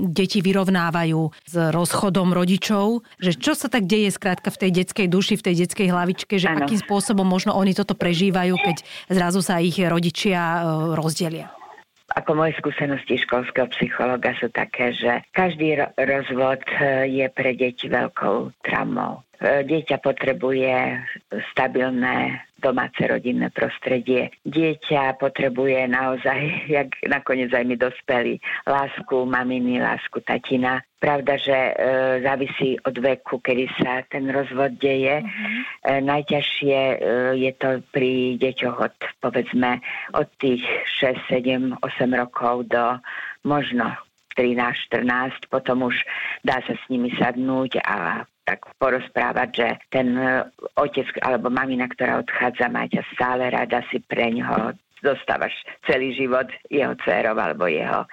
deti 0.09 0.39
vyrovnávajú 0.39 1.21
s 1.43 1.53
rozchodom 1.75 2.31
rodičov, 2.31 3.03
že 3.19 3.35
čo 3.35 3.51
sa 3.53 3.67
tak 3.67 3.85
deje 3.85 4.15
skrátka 4.15 4.47
v 4.49 4.59
tej 4.67 4.71
detskej 4.81 5.07
duši, 5.11 5.35
v 5.35 5.45
tej 5.51 5.55
detskej 5.67 5.87
hlavičke, 5.91 6.39
že 6.39 6.47
ano. 6.49 6.65
akým 6.65 6.79
spôsobom 6.79 7.27
možno 7.27 7.51
oni 7.53 7.75
toto 7.75 7.93
prežívajú, 7.93 8.55
keď 8.57 8.77
zrazu 9.11 9.43
sa 9.43 9.59
ich 9.59 9.75
rodičia 9.77 10.39
e, 10.39 10.59
rozdelia. 10.95 11.51
Ako 12.15 12.31
moje 12.31 12.55
skúsenosti 12.55 13.19
školského 13.27 13.67
psychologa 13.75 14.31
sú 14.39 14.47
také, 14.47 14.95
že 14.95 15.19
každý 15.35 15.83
rozvod 15.99 16.63
e, 16.63 17.11
je 17.11 17.27
pre 17.27 17.51
deti 17.51 17.91
veľkou 17.91 18.55
traumou. 18.63 19.24
E, 19.35 19.67
dieťa 19.67 19.99
potrebuje 19.99 20.71
stabilné 21.51 22.47
domáce 22.55 23.03
rodinné 23.03 23.51
prostredie. 23.51 24.31
Dieťa 24.47 25.19
potrebuje 25.19 25.85
naozaj, 25.91 26.39
jak 26.81 26.89
nakoniec 27.05 27.51
aj 27.51 27.65
my 27.67 27.75
dospelí, 27.75 28.39
lásku 28.65 29.15
maminy, 29.27 29.83
lásku 29.83 30.23
tatina. 30.23 30.81
Pravda, 30.97 31.37
že 31.37 31.53
e, 31.53 31.73
závisí 32.25 32.79
od 32.81 32.95
veku, 32.97 33.37
kedy 33.37 33.69
sa 33.77 34.01
ten 34.09 34.25
rozvod 34.31 34.79
deje. 34.81 35.21
E, 35.21 35.25
najťažšie 36.01 36.79
e, 36.79 36.97
je 37.45 37.51
to 37.59 37.69
pri 37.93 38.41
deťoch 38.41 38.77
od, 38.81 38.95
povedzme, 39.21 39.83
od 40.17 40.27
tých 40.41 40.65
6, 41.03 41.29
7, 41.29 41.77
8 41.83 42.09
rokov 42.17 42.71
do 42.71 42.97
možno 43.45 43.93
13-14, 44.33 45.47
potom 45.47 45.87
už 45.87 45.95
dá 46.43 46.59
sa 46.65 46.73
s 46.73 46.83
nimi 46.89 47.13
sadnúť 47.15 47.79
a 47.85 48.25
tak 48.45 48.61
porozprávať, 48.77 49.49
že 49.51 49.67
ten 49.89 50.13
e, 50.13 50.45
otec 50.77 51.09
alebo 51.25 51.49
mamina, 51.49 51.89
ktorá 51.89 52.21
odchádza, 52.21 52.69
máte 52.69 53.01
stále 53.17 53.49
rada 53.49 53.81
si 53.89 53.97
pre 54.05 54.29
ňoho 54.29 54.77
dostávaš 55.01 55.53
celý 55.85 56.13
život 56.17 56.49
jeho 56.69 56.93
dcerov 57.01 57.37
alebo 57.37 57.65
jeho 57.65 58.05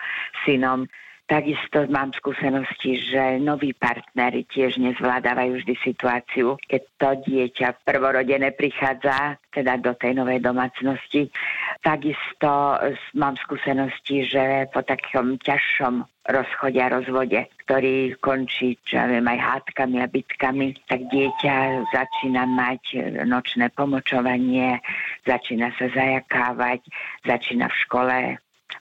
synom. 0.45 0.89
Takisto 1.23 1.87
mám 1.89 2.13
skúsenosti, 2.13 2.99
že 2.99 3.41
noví 3.41 3.73
partnery 3.73 4.45
tiež 4.45 4.77
nezvládávajú 4.83 5.65
vždy 5.65 5.75
situáciu, 5.81 6.61
keď 6.61 6.83
to 6.99 7.09
dieťa 7.25 7.69
prvorodené 7.87 8.53
prichádza 8.53 9.41
teda 9.55 9.81
do 9.81 9.97
tej 9.97 10.19
novej 10.19 10.45
domácnosti. 10.45 11.33
Takisto 11.81 12.77
mám 13.17 13.39
skúsenosti, 13.41 14.29
že 14.29 14.69
po 14.75 14.85
takom 14.85 15.41
ťažšom 15.41 16.05
rozchode 16.23 16.79
a 16.79 16.93
rozvode, 16.93 17.41
ktorý 17.67 18.15
končí, 18.23 18.79
čo 18.87 19.01
ja 19.01 19.11
viem, 19.11 19.27
aj 19.27 19.39
hádkami 19.43 19.99
a 20.03 20.07
bitkami, 20.07 20.75
tak 20.87 21.07
dieťa 21.11 21.87
začína 21.91 22.47
mať 22.47 22.83
nočné 23.27 23.71
pomočovanie, 23.75 24.79
začína 25.27 25.75
sa 25.81 25.87
zajakávať, 25.91 26.87
začína 27.27 27.67
v 27.67 27.81
škole 27.89 28.17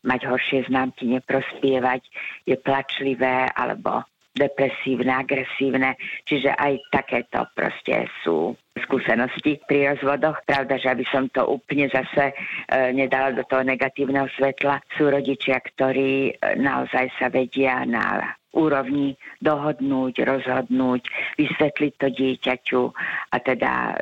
mať 0.06 0.22
horšie 0.28 0.60
známky, 0.70 1.06
neprospievať, 1.10 2.02
je 2.46 2.56
plačlivé 2.58 3.50
alebo 3.54 4.06
depresívne, 4.32 5.12
agresívne. 5.12 6.00
Čiže 6.24 6.56
aj 6.56 6.74
takéto 6.90 7.46
proste 7.54 8.08
sú 8.24 8.56
skúsenosti 8.80 9.60
pri 9.68 9.96
rozvodoch. 9.96 10.40
Pravda, 10.48 10.80
že 10.80 10.88
aby 10.92 11.04
som 11.12 11.28
to 11.28 11.44
úplne 11.44 11.92
zase 11.92 12.32
e, 12.32 12.34
nedala 12.96 13.36
do 13.36 13.44
toho 13.44 13.68
negatívneho 13.68 14.32
svetla, 14.40 14.80
sú 14.96 15.12
rodičia, 15.12 15.60
ktorí 15.60 16.32
e, 16.32 16.56
naozaj 16.56 17.12
sa 17.20 17.28
vedia 17.28 17.84
na 17.84 18.36
úrovni 18.52 19.16
dohodnúť, 19.40 20.28
rozhodnúť, 20.28 21.02
vysvetliť 21.40 21.94
to 21.96 22.08
dieťaťu 22.12 22.84
a 23.32 23.36
teda 23.40 23.72
e, 23.72 23.94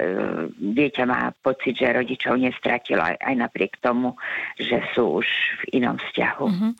dieťa 0.73 1.03
má 1.05 1.29
pocit, 1.45 1.77
že 1.77 1.93
rodičov 1.93 2.33
nestratilo 2.41 3.05
aj, 3.05 3.21
aj 3.21 3.35
napriek 3.37 3.77
tomu, 3.77 4.17
že 4.57 4.81
sú 4.97 5.21
už 5.21 5.27
v 5.65 5.81
inom 5.81 6.01
vzťahu. 6.01 6.45
Uh-huh. 6.49 6.71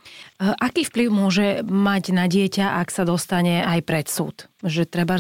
Aký 0.58 0.82
vplyv 0.82 1.10
môže 1.14 1.48
mať 1.66 2.04
na 2.10 2.26
dieťa, 2.26 2.82
ak 2.82 2.90
sa 2.90 3.06
dostane 3.06 3.62
aj 3.62 3.80
pred 3.86 4.10
súd? 4.10 4.50
Že 4.60 4.92
treba 4.92 5.16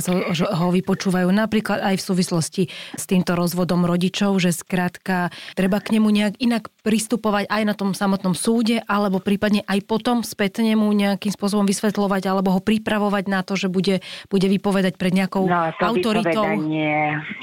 ho 0.51 0.67
vypočúvajú 0.67 1.31
napríklad 1.31 1.79
aj 1.79 1.96
v 1.96 2.05
súvislosti 2.12 2.63
s 3.00 3.03
týmto 3.08 3.39
rozvodom 3.39 3.88
rodičov, 3.88 4.36
že 4.43 4.51
skrátka 4.51 5.31
treba 5.55 5.79
k 5.79 5.96
nemu 5.96 6.08
nejak 6.12 6.36
inak 6.43 6.67
pristupovať 6.84 7.48
aj 7.48 7.63
na 7.63 7.72
tom 7.72 7.96
samotnom 7.96 8.36
súde, 8.36 8.84
alebo 8.84 9.24
prípadne 9.24 9.63
aj 9.63 9.79
potom 9.88 10.27
spätne 10.27 10.75
mu 10.75 10.91
nejakým 10.91 11.31
spôsobom 11.31 11.63
vysvetľovať, 11.63 12.27
alebo 12.27 12.51
ho 12.51 12.60
pripravovať 12.60 13.25
na 13.31 13.39
to, 13.48 13.55
že 13.55 13.72
bude, 13.72 14.03
bude 14.27 14.48
vypovedať 14.51 15.00
pred 15.00 15.15
nejakou 15.15 15.48
no, 15.48 15.72
to 15.79 15.84
autoritou. 15.88 16.43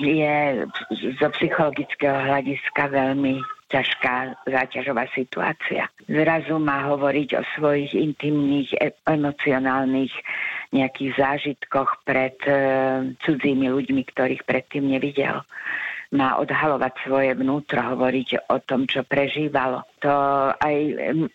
je 0.04 0.36
zo 1.16 1.28
psychologického 1.32 2.16
hľadiska 2.28 2.92
veľmi 2.92 3.55
ťažká 3.66 4.46
záťažová 4.46 5.10
situácia. 5.10 5.90
Zrazu 6.06 6.58
má 6.62 6.86
hovoriť 6.86 7.28
o 7.34 7.42
svojich 7.58 7.92
intimných, 7.98 8.70
e- 8.78 8.94
emocionálnych 9.10 10.14
nejakých 10.70 11.12
zážitkoch 11.18 12.06
pred 12.06 12.38
e, 12.46 12.52
cudzími 13.26 13.66
ľuďmi, 13.70 14.02
ktorých 14.06 14.46
predtým 14.46 14.86
nevidel 14.86 15.42
má 16.14 16.38
odhalovať 16.38 16.92
svoje 17.02 17.34
vnútro, 17.34 17.82
hovoriť 17.82 18.46
o 18.54 18.62
tom, 18.62 18.86
čo 18.86 19.02
prežívalo. 19.02 19.82
To 20.06 20.14
aj 20.54 20.76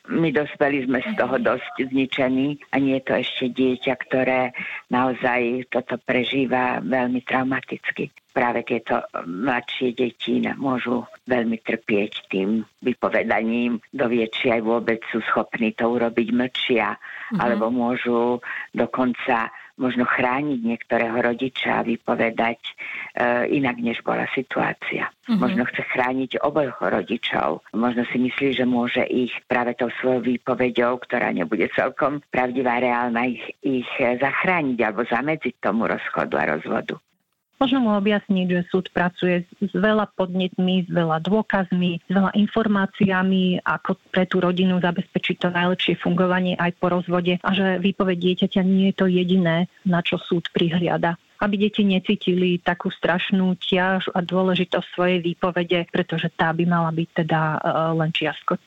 my 0.08 0.30
dospeli 0.32 0.88
sme 0.88 1.04
z 1.04 1.12
toho 1.20 1.36
dosť 1.36 1.92
zničení 1.92 2.56
a 2.72 2.80
nie 2.80 2.96
je 3.00 3.04
to 3.04 3.14
ešte 3.20 3.46
dieťa, 3.52 3.94
ktoré 4.08 4.56
naozaj 4.88 5.68
toto 5.68 6.00
prežíva 6.00 6.80
veľmi 6.80 7.20
traumaticky. 7.28 8.08
Práve 8.32 8.64
tieto 8.64 9.04
mladšie 9.28 9.92
deti 9.92 10.40
môžu 10.56 11.04
veľmi 11.28 11.60
trpieť 11.60 12.32
tým 12.32 12.64
vypovedaním, 12.80 13.84
dovie, 13.92 14.32
či 14.32 14.56
aj 14.56 14.62
vôbec 14.64 15.04
sú 15.12 15.20
schopní 15.28 15.76
to 15.76 15.92
urobiť 15.92 16.28
mlčia, 16.32 16.96
mm-hmm. 16.96 17.40
alebo 17.44 17.68
môžu 17.68 18.40
dokonca 18.72 19.52
možno 19.82 20.06
chrániť 20.06 20.60
niektorého 20.62 21.18
rodiča 21.18 21.82
a 21.82 21.86
vypovedať 21.86 22.60
e, 22.62 22.72
inak, 23.58 23.82
než 23.82 24.06
bola 24.06 24.30
situácia. 24.38 25.10
Uh-huh. 25.26 25.42
Možno 25.42 25.66
chce 25.66 25.82
chrániť 25.90 26.38
oboch 26.46 26.78
rodičov. 26.78 27.66
Možno 27.74 28.06
si 28.14 28.22
myslí, 28.22 28.62
že 28.62 28.66
môže 28.70 29.02
ich 29.10 29.34
práve 29.50 29.74
tou 29.74 29.90
svojou 29.98 30.22
výpovedou, 30.22 31.02
ktorá 31.02 31.34
nebude 31.34 31.66
celkom 31.74 32.22
pravdivá, 32.30 32.78
reálna, 32.78 33.26
ich, 33.26 33.44
ich 33.66 33.90
zachrániť 33.98 34.78
alebo 34.86 35.02
zamedziť 35.10 35.58
tomu 35.58 35.90
rozchodu 35.90 36.36
a 36.38 36.46
rozvodu. 36.58 37.02
Možno 37.62 37.78
mu 37.78 37.94
objasniť, 37.94 38.48
že 38.50 38.62
súd 38.74 38.90
pracuje 38.90 39.46
s 39.62 39.74
veľa 39.78 40.10
podnetmi, 40.18 40.82
s 40.82 40.90
veľa 40.90 41.22
dôkazmi, 41.22 42.02
s 42.02 42.10
veľa 42.10 42.34
informáciami, 42.34 43.62
ako 43.62 44.02
pre 44.10 44.26
tú 44.26 44.42
rodinu 44.42 44.82
zabezpečiť 44.82 45.46
to 45.46 45.54
najlepšie 45.54 45.94
fungovanie 46.02 46.58
aj 46.58 46.74
po 46.82 46.90
rozvode. 46.90 47.38
A 47.38 47.50
že 47.54 47.78
výpoveď 47.78 48.18
dieťaťa 48.18 48.66
nie 48.66 48.90
je 48.90 48.98
to 48.98 49.06
jediné, 49.06 49.70
na 49.86 50.02
čo 50.02 50.18
súd 50.18 50.50
prihliada. 50.50 51.22
Aby 51.38 51.70
deti 51.70 51.86
necítili 51.86 52.58
takú 52.58 52.90
strašnú 52.90 53.54
ťaž 53.62 54.10
a 54.10 54.26
dôležitosť 54.26 54.88
svojej 54.98 55.20
výpovede, 55.22 55.86
pretože 55.94 56.34
tá 56.34 56.50
by 56.58 56.66
mala 56.66 56.90
byť 56.90 57.10
teda 57.14 57.42
e, 57.42 57.58
len 57.98 58.10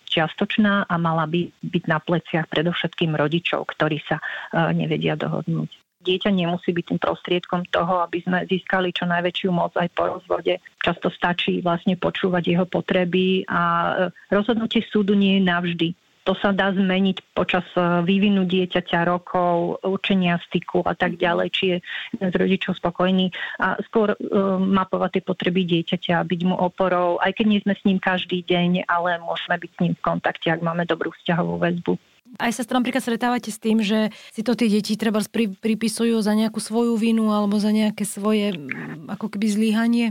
čiastočná 0.07 0.87
a 0.87 0.95
mala 1.03 1.27
by 1.27 1.51
byť 1.51 1.85
na 1.91 1.99
pleciach 1.99 2.47
predovšetkým 2.47 3.15
rodičov, 3.15 3.67
ktorí 3.75 4.03
sa 4.07 4.19
e, 4.19 4.75
nevedia 4.75 5.19
dohodnúť 5.19 5.84
dieťa 6.05 6.29
nemusí 6.29 6.77
byť 6.77 6.85
tým 6.93 7.01
prostriedkom 7.01 7.65
toho, 7.73 8.05
aby 8.05 8.21
sme 8.21 8.45
získali 8.45 8.93
čo 8.93 9.09
najväčšiu 9.09 9.49
moc 9.49 9.73
aj 9.81 9.89
po 9.97 10.13
rozvode. 10.13 10.61
Často 10.79 11.09
stačí 11.09 11.65
vlastne 11.65 11.97
počúvať 11.97 12.45
jeho 12.45 12.67
potreby 12.69 13.49
a 13.49 13.61
e, 13.61 13.93
rozhodnutie 14.29 14.85
súdu 14.85 15.17
nie 15.17 15.41
je 15.41 15.49
navždy. 15.49 15.89
To 16.25 16.33
sa 16.33 16.57
dá 16.57 16.73
zmeniť 16.73 17.37
počas 17.37 17.65
e, 17.77 17.81
vývinu 18.05 18.49
dieťaťa, 18.49 19.09
rokov, 19.09 19.81
učenia 19.85 20.41
styku 20.49 20.85
a 20.85 20.97
tak 20.97 21.17
ďalej, 21.21 21.49
či 21.53 21.65
je 21.73 21.77
z 22.21 22.35
rodičov 22.37 22.77
spokojný 22.81 23.29
a 23.61 23.77
skôr 23.85 24.17
uh, 24.17 24.57
mapovať 24.57 25.21
tie 25.21 25.23
potreby 25.25 25.69
dieťaťa, 25.69 26.25
byť 26.25 26.41
mu 26.49 26.57
oporou, 26.57 27.21
aj 27.21 27.37
keď 27.37 27.47
nie 27.49 27.61
sme 27.61 27.75
s 27.77 27.85
ním 27.85 28.01
každý 28.01 28.41
deň, 28.41 28.89
ale 28.89 29.21
môžeme 29.21 29.57
byť 29.61 29.71
s 29.77 29.81
ním 29.85 29.95
v 29.97 30.05
kontakte, 30.05 30.49
ak 30.49 30.65
máme 30.65 30.89
dobrú 30.89 31.13
vzťahovú 31.13 31.61
väzbu. 31.61 32.14
Aj 32.35 32.51
sa 32.51 32.67
napríklad 32.67 32.99
stretávate 32.99 33.55
s 33.55 33.63
tým, 33.63 33.79
že 33.79 34.11
si 34.35 34.43
to 34.43 34.59
tie 34.59 34.67
deti 34.67 34.99
treba 34.99 35.23
pri, 35.23 35.55
pripisujú 35.55 36.19
za 36.19 36.35
nejakú 36.35 36.59
svoju 36.59 36.99
vinu 36.99 37.31
alebo 37.31 37.61
za 37.63 37.71
nejaké 37.71 38.03
svoje 38.03 38.59
ako 39.07 39.31
keby 39.31 39.47
zlíhanie? 39.47 40.07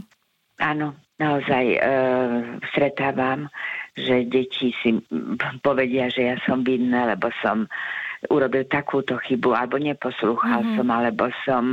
Áno, 0.62 0.96
naozaj 1.20 1.66
e, 1.76 1.80
stretávam, 2.72 3.52
že 4.00 4.24
deti 4.30 4.72
si 4.80 5.04
povedia, 5.60 6.08
že 6.08 6.32
ja 6.34 6.38
som 6.48 6.64
vinná, 6.64 7.12
lebo 7.12 7.28
som 7.44 7.68
urobil 8.30 8.64
takúto 8.68 9.18
chybu, 9.20 9.56
alebo 9.56 9.80
neposlúchal 9.80 10.64
mm-hmm. 10.64 10.78
som, 10.80 10.88
alebo 10.92 11.24
som 11.44 11.66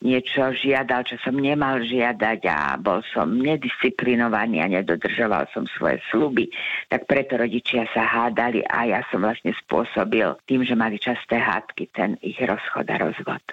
niečo 0.00 0.54
žiadal, 0.56 1.06
čo 1.06 1.20
som 1.22 1.36
nemal 1.36 1.82
žiadať 1.82 2.40
a 2.48 2.78
bol 2.80 3.04
som 3.12 3.30
nedisciplinovaný 3.38 4.64
a 4.64 4.70
nedodržoval 4.70 5.46
som 5.52 5.68
svoje 5.78 6.02
sluby. 6.10 6.50
Tak 6.88 7.06
preto 7.06 7.38
rodičia 7.38 7.86
sa 7.92 8.06
hádali 8.06 8.64
a 8.66 8.88
ja 8.88 9.00
som 9.12 9.22
vlastne 9.22 9.54
spôsobil 9.62 10.34
tým, 10.48 10.66
že 10.66 10.74
mali 10.78 10.96
časté 10.98 11.38
hádky, 11.38 11.92
ten 11.94 12.18
ich 12.24 12.38
rozchod 12.40 12.86
a 12.88 12.96
rozvod. 12.98 13.44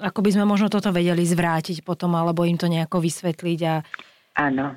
Ako 0.00 0.24
by 0.24 0.30
sme 0.32 0.48
možno 0.48 0.72
toto 0.72 0.88
vedeli 0.88 1.24
zvrátiť 1.24 1.84
potom, 1.84 2.16
alebo 2.16 2.48
im 2.48 2.56
to 2.56 2.68
nejako 2.68 3.00
vysvetliť 3.00 3.60
a 3.68 3.74
Áno, 4.36 4.76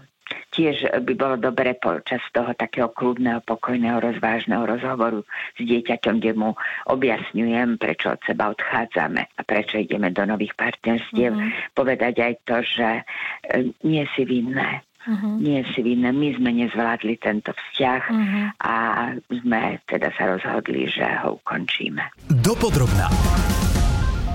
tiež 0.59 0.91
by 1.07 1.13
bolo 1.15 1.39
dobre 1.39 1.71
počas 1.79 2.19
toho 2.35 2.51
takého 2.51 2.91
kľudného, 2.91 3.39
pokojného, 3.47 4.03
rozvážneho 4.03 4.67
rozhovoru 4.67 5.23
s 5.55 5.59
dieťaťom, 5.63 6.19
kde 6.19 6.35
mu 6.35 6.51
objasňujem, 6.91 7.79
prečo 7.79 8.11
od 8.11 8.21
seba 8.27 8.51
odchádzame 8.51 9.23
a 9.23 9.41
prečo 9.47 9.79
ideme 9.79 10.11
do 10.11 10.27
nových 10.27 10.51
partnerstiev, 10.59 11.31
mm-hmm. 11.31 11.71
povedať 11.71 12.13
aj 12.19 12.33
to, 12.43 12.57
že 12.59 12.89
e, 12.91 13.03
nie 13.87 14.03
si 14.11 14.27
vinné, 14.27 14.83
Uh-huh. 14.99 15.39
Nie 15.39 15.63
si 15.71 15.79
vinné. 15.79 16.11
My 16.11 16.35
sme 16.35 16.51
nezvládli 16.59 17.23
tento 17.23 17.55
vzťah 17.55 18.01
uh-huh. 18.11 18.45
a 18.59 18.75
sme 19.31 19.79
teda 19.87 20.11
sa 20.11 20.35
rozhodli, 20.35 20.91
že 20.91 21.07
ho 21.23 21.39
ukončíme. 21.39 22.03
Dopodrobná. 22.43 23.07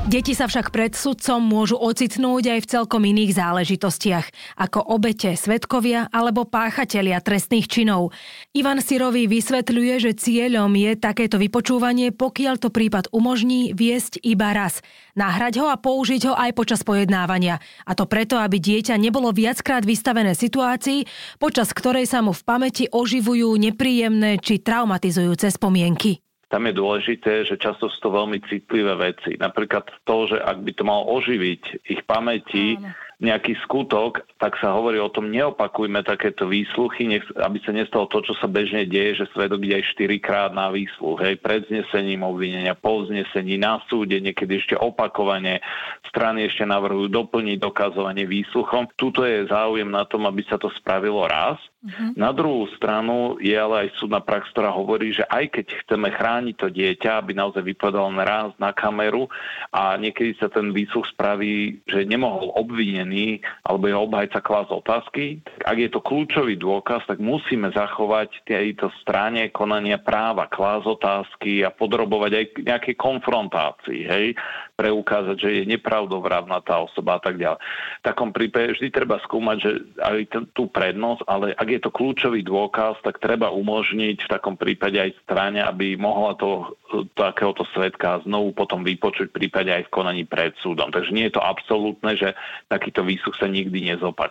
Deti 0.04 0.37
sa 0.37 0.44
však 0.44 0.68
pred 0.68 0.92
sudcom 0.92 1.40
môžu 1.40 1.80
ocitnúť 1.80 2.52
aj 2.52 2.61
v 2.61 2.70
celkom 2.76 3.08
iných 3.08 3.40
záležitostiach, 3.40 4.56
ako 4.61 4.84
obete, 4.92 5.32
svetkovia 5.32 6.12
alebo 6.12 6.44
páchatelia 6.44 7.25
trestných 7.25 7.64
činov. 7.64 8.12
Ivan 8.52 8.84
Sirový 8.84 9.25
vysvetľuje, 9.25 9.94
že 10.04 10.12
cieľom 10.12 10.68
je 10.76 10.92
takéto 11.00 11.40
vypočúvanie, 11.40 12.12
pokiaľ 12.12 12.54
to 12.61 12.68
prípad 12.68 13.08
umožní 13.16 13.73
viesť 13.73 14.20
iba 14.20 14.52
raz. 14.52 14.84
Nahrať 15.16 15.64
ho 15.64 15.73
a 15.73 15.80
použiť 15.80 16.28
ho 16.28 16.37
aj 16.37 16.52
počas 16.52 16.84
pojednávania. 16.84 17.56
A 17.88 17.96
to 17.96 18.04
preto, 18.04 18.37
aby 18.37 18.61
dieťa 18.61 19.00
nebolo 19.00 19.32
viackrát 19.32 19.88
vystavené 19.88 20.37
situácii, 20.37 21.08
počas 21.40 21.73
ktorej 21.73 22.04
sa 22.04 22.20
mu 22.20 22.37
v 22.37 22.44
pamäti 22.44 22.84
oživujú 22.92 23.56
nepríjemné 23.56 24.37
či 24.37 24.61
traumatizujúce 24.61 25.49
spomienky 25.49 26.20
tam 26.54 26.70
je 26.70 26.78
dôležité, 26.78 27.42
že 27.42 27.58
často 27.58 27.90
sú 27.90 27.99
to 27.99 28.14
veľmi 28.14 28.38
citlivé 28.46 28.94
veci. 28.94 29.34
Napríklad 29.34 29.90
to, 30.06 30.30
že 30.30 30.38
ak 30.38 30.62
by 30.62 30.70
to 30.78 30.87
mal 30.87 31.02
oživiť 31.11 31.90
ich 31.90 32.06
pamäti, 32.06 32.78
nejaký 33.18 33.58
skutok, 33.66 34.23
tak 34.44 34.60
sa 34.60 34.76
hovorí 34.76 35.00
o 35.00 35.08
tom, 35.08 35.32
neopakujme 35.32 36.04
takéto 36.04 36.44
výsluchy, 36.44 37.08
nech, 37.08 37.24
aby 37.32 37.64
sa 37.64 37.72
nestalo 37.72 38.04
to, 38.12 38.20
čo 38.20 38.36
sa 38.36 38.44
bežne 38.44 38.84
deje, 38.84 39.24
že 39.24 39.32
svedok 39.32 39.64
ide 39.64 39.80
aj 39.80 39.96
4 39.96 40.20
krát 40.20 40.50
na 40.52 40.68
výsluch, 40.68 41.16
hej, 41.24 41.40
pred 41.40 41.64
znesením 41.72 42.28
obvinenia, 42.28 42.76
po 42.76 43.08
znesení, 43.08 43.56
na 43.56 43.80
súde, 43.88 44.20
niekedy 44.20 44.60
ešte 44.60 44.76
opakovane, 44.76 45.64
strany 46.12 46.44
ešte 46.44 46.68
navrhujú 46.68 47.08
doplniť 47.08 47.56
dokazovanie 47.56 48.28
výsluchom. 48.28 48.92
Tuto 49.00 49.24
je 49.24 49.48
záujem 49.48 49.88
na 49.88 50.04
tom, 50.04 50.28
aby 50.28 50.44
sa 50.44 50.60
to 50.60 50.68
spravilo 50.76 51.24
raz. 51.24 51.56
Uh-huh. 51.84 52.16
Na 52.16 52.32
druhú 52.32 52.64
stranu 52.80 53.36
je 53.40 53.52
ale 53.52 53.88
aj 53.88 53.96
súdna 54.00 54.24
prax, 54.24 54.48
ktorá 54.56 54.72
hovorí, 54.72 55.12
že 55.12 55.24
aj 55.28 55.52
keď 55.52 55.66
chceme 55.84 56.08
chrániť 56.08 56.54
to 56.56 56.68
dieťa, 56.72 57.20
aby 57.20 57.36
naozaj 57.36 57.60
vypovedal 57.60 58.08
len 58.08 58.24
raz 58.24 58.52
na 58.56 58.72
kameru 58.72 59.28
a 59.68 59.92
niekedy 60.00 60.32
sa 60.40 60.48
ten 60.48 60.72
výsluch 60.72 61.04
spraví, 61.12 61.84
že 61.84 62.08
nemohol 62.08 62.56
obvinený 62.56 63.44
alebo 63.68 63.84
jeho 63.84 64.08
obhajca 64.08 64.33
klas 64.40 64.66
otázky, 64.72 65.44
ak 65.62 65.76
je 65.78 65.90
to 65.92 66.00
kľúčový 66.00 66.56
dôkaz, 66.58 67.04
tak 67.06 67.20
musíme 67.20 67.70
zachovať 67.70 68.48
tejto 68.48 68.88
strane 69.04 69.52
konania 69.52 70.00
práva, 70.00 70.48
klas 70.48 70.82
otázky 70.88 71.62
a 71.62 71.70
podrobovať 71.70 72.32
aj 72.32 72.44
nejaké 72.64 72.90
konfrontácii, 72.96 74.00
hej, 74.08 74.26
preukázať, 74.74 75.36
že 75.38 75.50
je 75.62 75.62
nepravdovravná 75.70 76.64
tá 76.64 76.82
osoba 76.82 77.18
a 77.18 77.20
tak 77.22 77.38
ďalej. 77.38 77.60
V 78.00 78.02
takom 78.02 78.30
prípade 78.34 78.74
vždy 78.74 78.88
treba 78.90 79.22
skúmať, 79.22 79.56
že 79.60 79.70
aj 80.02 80.18
tú 80.56 80.66
prednosť, 80.66 81.22
ale 81.30 81.46
ak 81.54 81.68
je 81.68 81.80
to 81.84 81.94
kľúčový 81.94 82.42
dôkaz, 82.42 82.98
tak 83.06 83.22
treba 83.22 83.54
umožniť 83.54 84.26
v 84.26 84.32
takom 84.32 84.58
prípade 84.58 84.98
aj 84.98 85.14
strane, 85.22 85.62
aby 85.62 85.94
mohla 85.94 86.34
to 86.34 86.74
takéhoto 87.14 87.66
svetka 87.74 88.22
znovu 88.22 88.54
potom 88.54 88.86
vypočuť 88.86 89.34
prípade 89.34 89.70
aj 89.74 89.90
v 89.90 89.94
konaní 89.94 90.22
pred 90.22 90.54
súdom. 90.62 90.94
Takže 90.94 91.10
nie 91.10 91.26
je 91.26 91.34
to 91.34 91.42
absolútne, 91.42 92.14
že 92.14 92.38
takýto 92.70 93.02
výsluch 93.02 93.34
sa 93.34 93.50
nikdy 93.50 93.94
nezopakuje. 93.94 94.24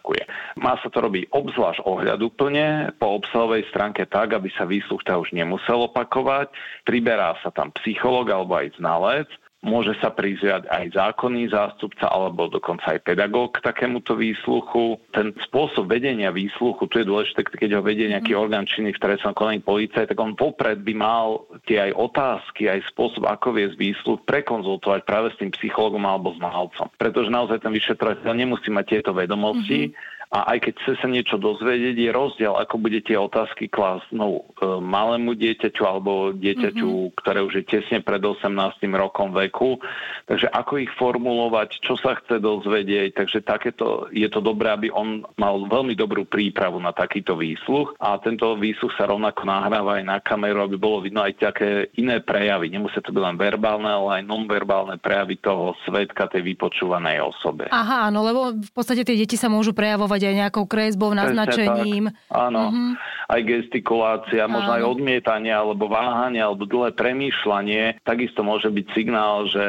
Má 0.58 0.80
sa 0.80 0.88
to 0.90 1.04
robiť 1.04 1.30
obzvlášť 1.34 1.84
ohľaduplne 1.84 2.96
po 2.98 3.20
obsahovej 3.20 3.68
stránke 3.70 4.08
tak, 4.08 4.34
aby 4.34 4.50
sa 4.56 4.64
výsluch 4.64 5.04
už 5.06 5.36
nemusel 5.36 5.86
opakovať. 5.92 6.50
Priberá 6.88 7.36
sa 7.44 7.52
tam 7.52 7.70
psycholog 7.82 8.30
alebo 8.32 8.58
aj 8.58 8.80
znalec 8.80 9.30
Môže 9.64 9.96
sa 10.04 10.12
prizviať 10.12 10.68
aj 10.68 10.92
zákonný 10.92 11.48
zástupca 11.48 12.12
alebo 12.12 12.52
dokonca 12.52 12.84
aj 12.94 13.08
pedagóg 13.08 13.56
k 13.56 13.64
takémuto 13.64 14.20
výsluchu. 14.20 15.00
Ten 15.16 15.32
spôsob 15.40 15.88
vedenia 15.88 16.36
výsluchu, 16.36 16.84
tu 16.92 17.00
je 17.00 17.08
dôležité, 17.08 17.48
keď 17.48 17.80
ho 17.80 17.82
vedie 17.82 18.12
nejaký 18.12 18.36
mm. 18.36 18.40
orgán 18.44 18.68
činný 18.68 18.92
v 18.92 19.00
trestnom 19.00 19.32
konaní 19.32 19.64
policaj, 19.64 20.12
tak 20.12 20.20
on 20.20 20.36
popred 20.36 20.84
by 20.84 20.94
mal 20.94 21.48
tie 21.64 21.80
aj 21.80 21.92
otázky, 21.96 22.68
aj 22.68 22.84
spôsob, 22.92 23.24
ako 23.24 23.56
viesť 23.56 23.80
výsluch, 23.80 24.20
prekonzultovať 24.28 25.08
práve 25.08 25.32
s 25.32 25.40
tým 25.40 25.56
psychologom 25.56 26.04
alebo 26.04 26.36
znalcom. 26.36 26.92
Pretože 27.00 27.32
naozaj 27.32 27.64
ten 27.64 27.72
vyšetrovateľ 27.72 28.36
nemusí 28.36 28.68
mať 28.68 28.86
tieto 29.00 29.16
vedomosti, 29.16 29.96
mm-hmm 29.96 30.12
a 30.34 30.58
aj 30.58 30.66
keď 30.66 30.74
chce 30.82 30.94
sa 30.98 31.06
niečo 31.06 31.38
dozvedieť, 31.38 31.94
je 31.94 32.10
rozdiel, 32.10 32.58
ako 32.58 32.82
bude 32.82 33.06
tie 33.06 33.14
otázky 33.14 33.70
klásť 33.70 34.18
no, 34.18 34.42
malému 34.82 35.38
dieťaťu 35.38 35.84
alebo 35.86 36.34
dieťaťu, 36.34 36.90
mm-hmm. 36.90 37.16
ktoré 37.22 37.46
už 37.46 37.62
je 37.62 37.64
tesne 37.70 38.02
pred 38.02 38.18
18 38.18 38.50
rokom 38.98 39.30
veku. 39.30 39.78
Takže 40.26 40.50
ako 40.50 40.82
ich 40.82 40.90
formulovať, 40.98 41.86
čo 41.86 41.94
sa 42.02 42.18
chce 42.18 42.42
dozvedieť. 42.42 43.14
Takže 43.14 43.46
takéto, 43.46 44.10
je 44.10 44.26
to 44.26 44.42
dobré, 44.42 44.74
aby 44.74 44.90
on 44.90 45.22
mal 45.38 45.70
veľmi 45.70 45.94
dobrú 45.94 46.26
prípravu 46.26 46.82
na 46.82 46.98
takýto 46.98 47.38
výsluch 47.38 47.94
a 48.02 48.18
tento 48.18 48.58
výsluch 48.58 48.98
sa 48.98 49.06
rovnako 49.06 49.46
nahráva 49.46 50.02
aj 50.02 50.04
na 50.10 50.18
kameru, 50.18 50.66
aby 50.66 50.82
bolo 50.82 51.06
vidno 51.06 51.22
aj 51.22 51.38
také 51.38 51.94
iné 52.02 52.18
prejavy. 52.26 52.74
Nemusia 52.74 53.06
to 53.06 53.14
byť 53.14 53.22
len 53.22 53.38
verbálne, 53.38 53.86
ale 53.86 54.10
aj 54.18 54.24
nonverbálne 54.26 54.98
prejavy 54.98 55.38
toho 55.38 55.78
svetka 55.86 56.26
tej 56.26 56.42
vypočúvanej 56.42 57.22
osobe. 57.22 57.70
Aha, 57.70 58.10
áno, 58.10 58.26
lebo 58.26 58.50
v 58.58 58.72
podstate 58.74 59.06
tie 59.06 59.14
deti 59.14 59.38
sa 59.38 59.46
môžu 59.46 59.78
prejavovať 59.78 60.23
aj 60.28 60.36
nejakou 60.48 60.66
kresbou, 60.68 61.12
naznačením. 61.16 62.12
Áno, 62.30 62.70
mm-hmm. 62.70 62.92
aj 63.30 63.42
gestikulácia, 63.44 64.44
možno 64.46 64.72
Áno. 64.74 64.78
aj 64.80 64.84
odmietanie, 64.98 65.54
alebo 65.54 65.88
váhanie, 65.88 66.44
alebo 66.44 66.68
dlhé 66.68 66.94
premýšľanie. 66.94 68.04
Takisto 68.04 68.44
môže 68.44 68.68
byť 68.68 68.86
signál, 68.92 69.48
že 69.50 69.66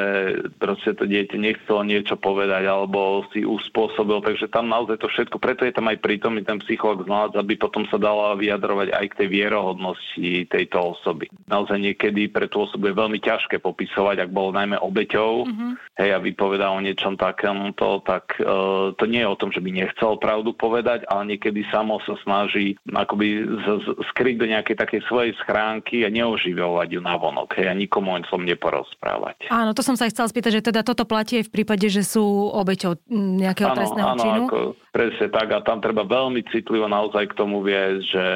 proste 0.59 0.93
to 0.99 1.07
dieťa 1.09 1.37
nechcelo 1.39 1.87
niečo 1.87 2.19
povedať, 2.19 2.67
alebo 2.67 3.25
si 3.31 3.47
uspôsobil. 3.47 4.21
Takže 4.21 4.51
tam 4.51 4.69
naozaj 4.69 5.01
to 5.01 5.09
všetko, 5.09 5.41
preto 5.41 5.65
je 5.65 5.73
tam 5.73 5.89
aj 5.89 6.03
prítomný 6.03 6.45
ten 6.45 6.61
psycholog 6.67 7.07
znalec, 7.07 7.39
aby 7.39 7.55
potom 7.57 7.89
sa 7.89 7.97
dala 7.97 8.37
vyjadrovať 8.37 8.93
aj 8.93 9.07
k 9.15 9.19
tej 9.25 9.29
vierohodnosti 9.31 10.31
tejto 10.51 10.99
osoby. 10.99 11.31
Naozaj 11.49 11.79
niekedy 11.81 12.29
pre 12.29 12.51
tú 12.51 12.67
osobu 12.69 12.91
je 12.91 13.01
veľmi 13.01 13.23
ťažké 13.23 13.63
popisovať, 13.63 14.27
ak 14.27 14.31
bolo 14.35 14.53
najmä 14.53 14.77
obeťou, 14.83 15.33
mm-hmm. 15.49 15.73
hej, 16.03 16.11
a 16.13 16.19
vypovedá 16.21 16.69
o 16.75 16.83
niečom 16.83 17.17
takomto, 17.17 18.05
tak 18.05 18.37
uh, 18.43 18.93
to 18.99 19.05
nie 19.09 19.25
je 19.25 19.31
o 19.31 19.39
tom, 19.39 19.55
že 19.55 19.63
by 19.63 19.71
nechcel 19.73 20.21
pravdu 20.21 20.44
pravdu 20.45 20.61
povedať, 20.61 21.09
ale 21.09 21.33
niekedy 21.33 21.65
samo 21.73 21.97
sa 22.05 22.21
snaží 22.21 22.77
akoby 22.93 23.49
z- 23.49 23.81
z- 23.81 23.97
skryť 24.13 24.37
do 24.37 24.47
nejakej 24.53 24.77
takej 24.77 25.01
svojej 25.09 25.33
schránky 25.41 26.05
a 26.05 26.13
neoživovať 26.13 26.89
ju 26.93 27.01
na 27.01 27.17
vonok 27.17 27.57
hej, 27.57 27.73
a 27.73 27.75
nikomu 27.75 28.13
o 28.13 28.21
tom 28.29 28.45
neporozprávať. 28.45 29.49
Áno, 29.49 29.73
to 29.73 29.81
som 29.81 29.97
sa 29.97 30.05
chcel 30.13 30.29
spýtať, 30.29 30.61
že 30.61 30.69
teda 30.69 30.85
toto 30.85 31.09
platí 31.09 31.41
aj 31.41 31.49
v 31.49 31.55
prípade, 31.57 31.89
že 31.89 32.05
sú 32.05 32.53
obeťou 32.53 33.01
nejakého 33.41 33.73
áno, 33.73 33.77
trestného 33.81 34.11
áno, 34.13 34.21
činu? 34.21 34.43
Ako, 34.45 34.59
presne 34.93 35.27
tak 35.33 35.49
a 35.49 35.65
tam 35.65 35.81
treba 35.81 36.05
veľmi 36.05 36.45
citlivo 36.53 36.85
naozaj 36.85 37.33
k 37.33 37.39
tomu 37.41 37.65
viesť, 37.65 38.05
že 38.05 38.27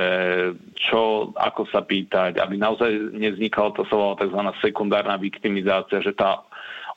čo, 0.88 1.37
ako 1.37 1.68
sa 1.68 1.85
pýtať, 1.85 2.40
aby 2.40 2.57
naozaj 2.57 3.12
nevznikala 3.12 3.77
to 3.77 3.85
slovo 3.92 4.16
tzv. 4.16 4.40
sekundárna 4.64 5.21
viktimizácia, 5.21 6.01
že 6.01 6.16
tá 6.16 6.40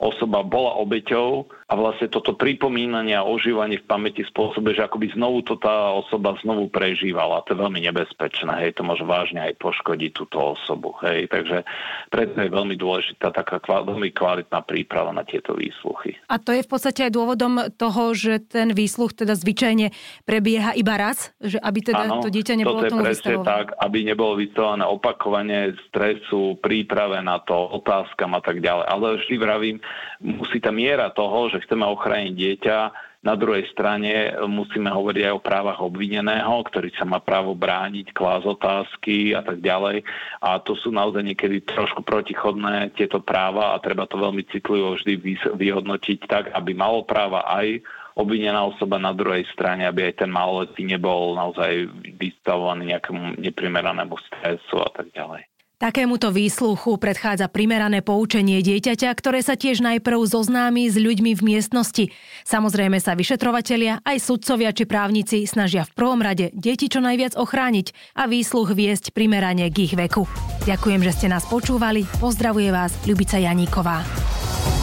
osoba 0.02 0.42
bola 0.42 0.74
obeťou 0.82 1.46
a 1.72 1.76
vlastne 1.80 2.12
toto 2.12 2.36
pripomínanie 2.36 3.16
a 3.16 3.24
ožívanie 3.24 3.80
v 3.80 3.88
pamäti 3.88 4.20
spôsobuje, 4.28 4.76
že 4.76 4.84
akoby 4.84 5.16
znovu 5.16 5.40
to 5.40 5.56
tá 5.56 5.96
osoba 5.96 6.36
znovu 6.44 6.68
prežívala. 6.68 7.40
To 7.48 7.56
je 7.56 7.62
veľmi 7.64 7.80
nebezpečné, 7.88 8.60
hej, 8.60 8.76
to 8.76 8.84
môže 8.84 9.00
vážne 9.08 9.40
aj 9.40 9.56
poškodiť 9.56 10.10
túto 10.12 10.52
osobu, 10.52 10.92
hej, 11.00 11.32
takže 11.32 11.64
preto 12.12 12.44
je 12.44 12.52
veľmi 12.52 12.76
dôležitá 12.76 13.32
taká 13.32 13.56
veľmi 13.64 14.12
kvalitná 14.12 14.60
príprava 14.68 15.16
na 15.16 15.24
tieto 15.24 15.56
výsluchy. 15.56 16.20
A 16.28 16.36
to 16.36 16.52
je 16.52 16.60
v 16.60 16.68
podstate 16.68 17.08
aj 17.08 17.16
dôvodom 17.16 17.72
toho, 17.80 18.12
že 18.12 18.44
ten 18.44 18.76
výsluch 18.76 19.16
teda 19.16 19.32
zvyčajne 19.32 19.96
prebieha 20.28 20.76
iba 20.76 21.00
raz, 21.00 21.32
že 21.40 21.56
aby 21.56 21.80
teda 21.80 22.04
ano, 22.04 22.20
to 22.20 22.28
dieťa 22.28 22.52
nebolo 22.60 22.84
tomu 22.84 23.08
vystavované. 23.08 23.48
tak, 23.48 23.66
aby 23.80 24.04
nebolo 24.04 24.36
vystavované 24.36 24.84
opakovanie 24.84 25.72
stresu, 25.88 26.60
príprave 26.60 27.16
na 27.24 27.40
to, 27.40 27.56
otázkam 27.56 28.36
a 28.36 28.44
tak 28.44 28.60
ďalej. 28.60 28.84
Ale 28.92 29.06
vždy 29.24 29.34
vravím, 29.40 29.76
musí 30.22 30.62
tá 30.62 30.70
miera 30.70 31.10
toho, 31.10 31.50
že 31.50 31.62
chceme 31.66 31.84
ochrániť 31.84 32.32
dieťa, 32.32 32.78
na 33.22 33.38
druhej 33.38 33.70
strane 33.70 34.34
musíme 34.50 34.90
hovoriť 34.90 35.30
aj 35.30 35.34
o 35.38 35.44
právach 35.46 35.78
obvineného, 35.78 36.58
ktorý 36.66 36.90
sa 36.98 37.06
má 37.06 37.22
právo 37.22 37.54
brániť, 37.54 38.10
klás 38.10 38.42
otázky 38.42 39.30
a 39.30 39.46
tak 39.46 39.62
ďalej. 39.62 40.02
A 40.42 40.58
to 40.58 40.74
sú 40.74 40.90
naozaj 40.90 41.22
niekedy 41.22 41.62
trošku 41.62 42.02
protichodné 42.02 42.90
tieto 42.98 43.22
práva 43.22 43.78
a 43.78 43.82
treba 43.82 44.10
to 44.10 44.18
veľmi 44.18 44.42
citlivo 44.50 44.98
vždy 44.98 45.38
vyhodnotiť 45.54 46.18
tak, 46.26 46.50
aby 46.50 46.74
malo 46.74 47.06
práva 47.06 47.46
aj 47.46 47.86
obvinená 48.18 48.66
osoba 48.66 48.98
na 48.98 49.14
druhej 49.14 49.46
strane, 49.54 49.86
aby 49.86 50.10
aj 50.10 50.26
ten 50.26 50.30
maloletý 50.34 50.82
nebol 50.82 51.38
naozaj 51.38 51.94
vystavovaný 52.18 52.90
nejakému 52.90 53.38
neprimeranému 53.38 54.18
stresu 54.18 54.82
a 54.82 54.90
tak 54.90 55.14
ďalej. 55.14 55.51
Takémuto 55.82 56.30
výsluchu 56.30 56.94
predchádza 56.94 57.50
primerané 57.50 58.06
poučenie 58.06 58.62
dieťaťa, 58.62 59.10
ktoré 59.18 59.42
sa 59.42 59.58
tiež 59.58 59.82
najprv 59.82 60.22
zoznámi 60.30 60.86
s 60.86 60.94
ľuďmi 60.94 61.34
v 61.34 61.42
miestnosti. 61.42 62.14
Samozrejme 62.46 63.02
sa 63.02 63.18
vyšetrovatelia, 63.18 63.98
aj 64.06 64.22
sudcovia 64.22 64.70
či 64.70 64.86
právnici 64.86 65.42
snažia 65.42 65.82
v 65.82 65.90
prvom 65.98 66.22
rade 66.22 66.54
deti 66.54 66.86
čo 66.86 67.02
najviac 67.02 67.34
ochrániť 67.34 68.14
a 68.14 68.30
výsluch 68.30 68.70
viesť 68.70 69.10
primerane 69.10 69.66
k 69.74 69.90
ich 69.90 69.98
veku. 69.98 70.22
Ďakujem, 70.70 71.02
že 71.02 71.18
ste 71.18 71.26
nás 71.26 71.42
počúvali. 71.50 72.06
Pozdravuje 72.22 72.70
vás 72.70 72.94
Ľubica 73.02 73.42
Janíková. 73.42 74.06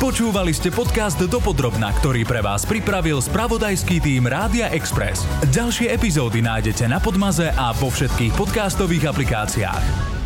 Počúvali 0.04 0.52
ste 0.52 0.68
podcast 0.68 1.16
Dopodrobna, 1.16 1.96
ktorý 1.96 2.28
pre 2.28 2.44
vás 2.44 2.68
pripravil 2.68 3.24
spravodajský 3.24 4.04
tým 4.04 4.28
Rádia 4.28 4.68
Express. 4.76 5.24
Ďalšie 5.48 5.96
epizódy 5.96 6.44
nájdete 6.44 6.92
na 6.92 7.00
Podmaze 7.00 7.56
a 7.56 7.72
vo 7.72 7.88
všetkých 7.88 8.36
podcastových 8.36 9.16
aplikáciách. 9.16 10.19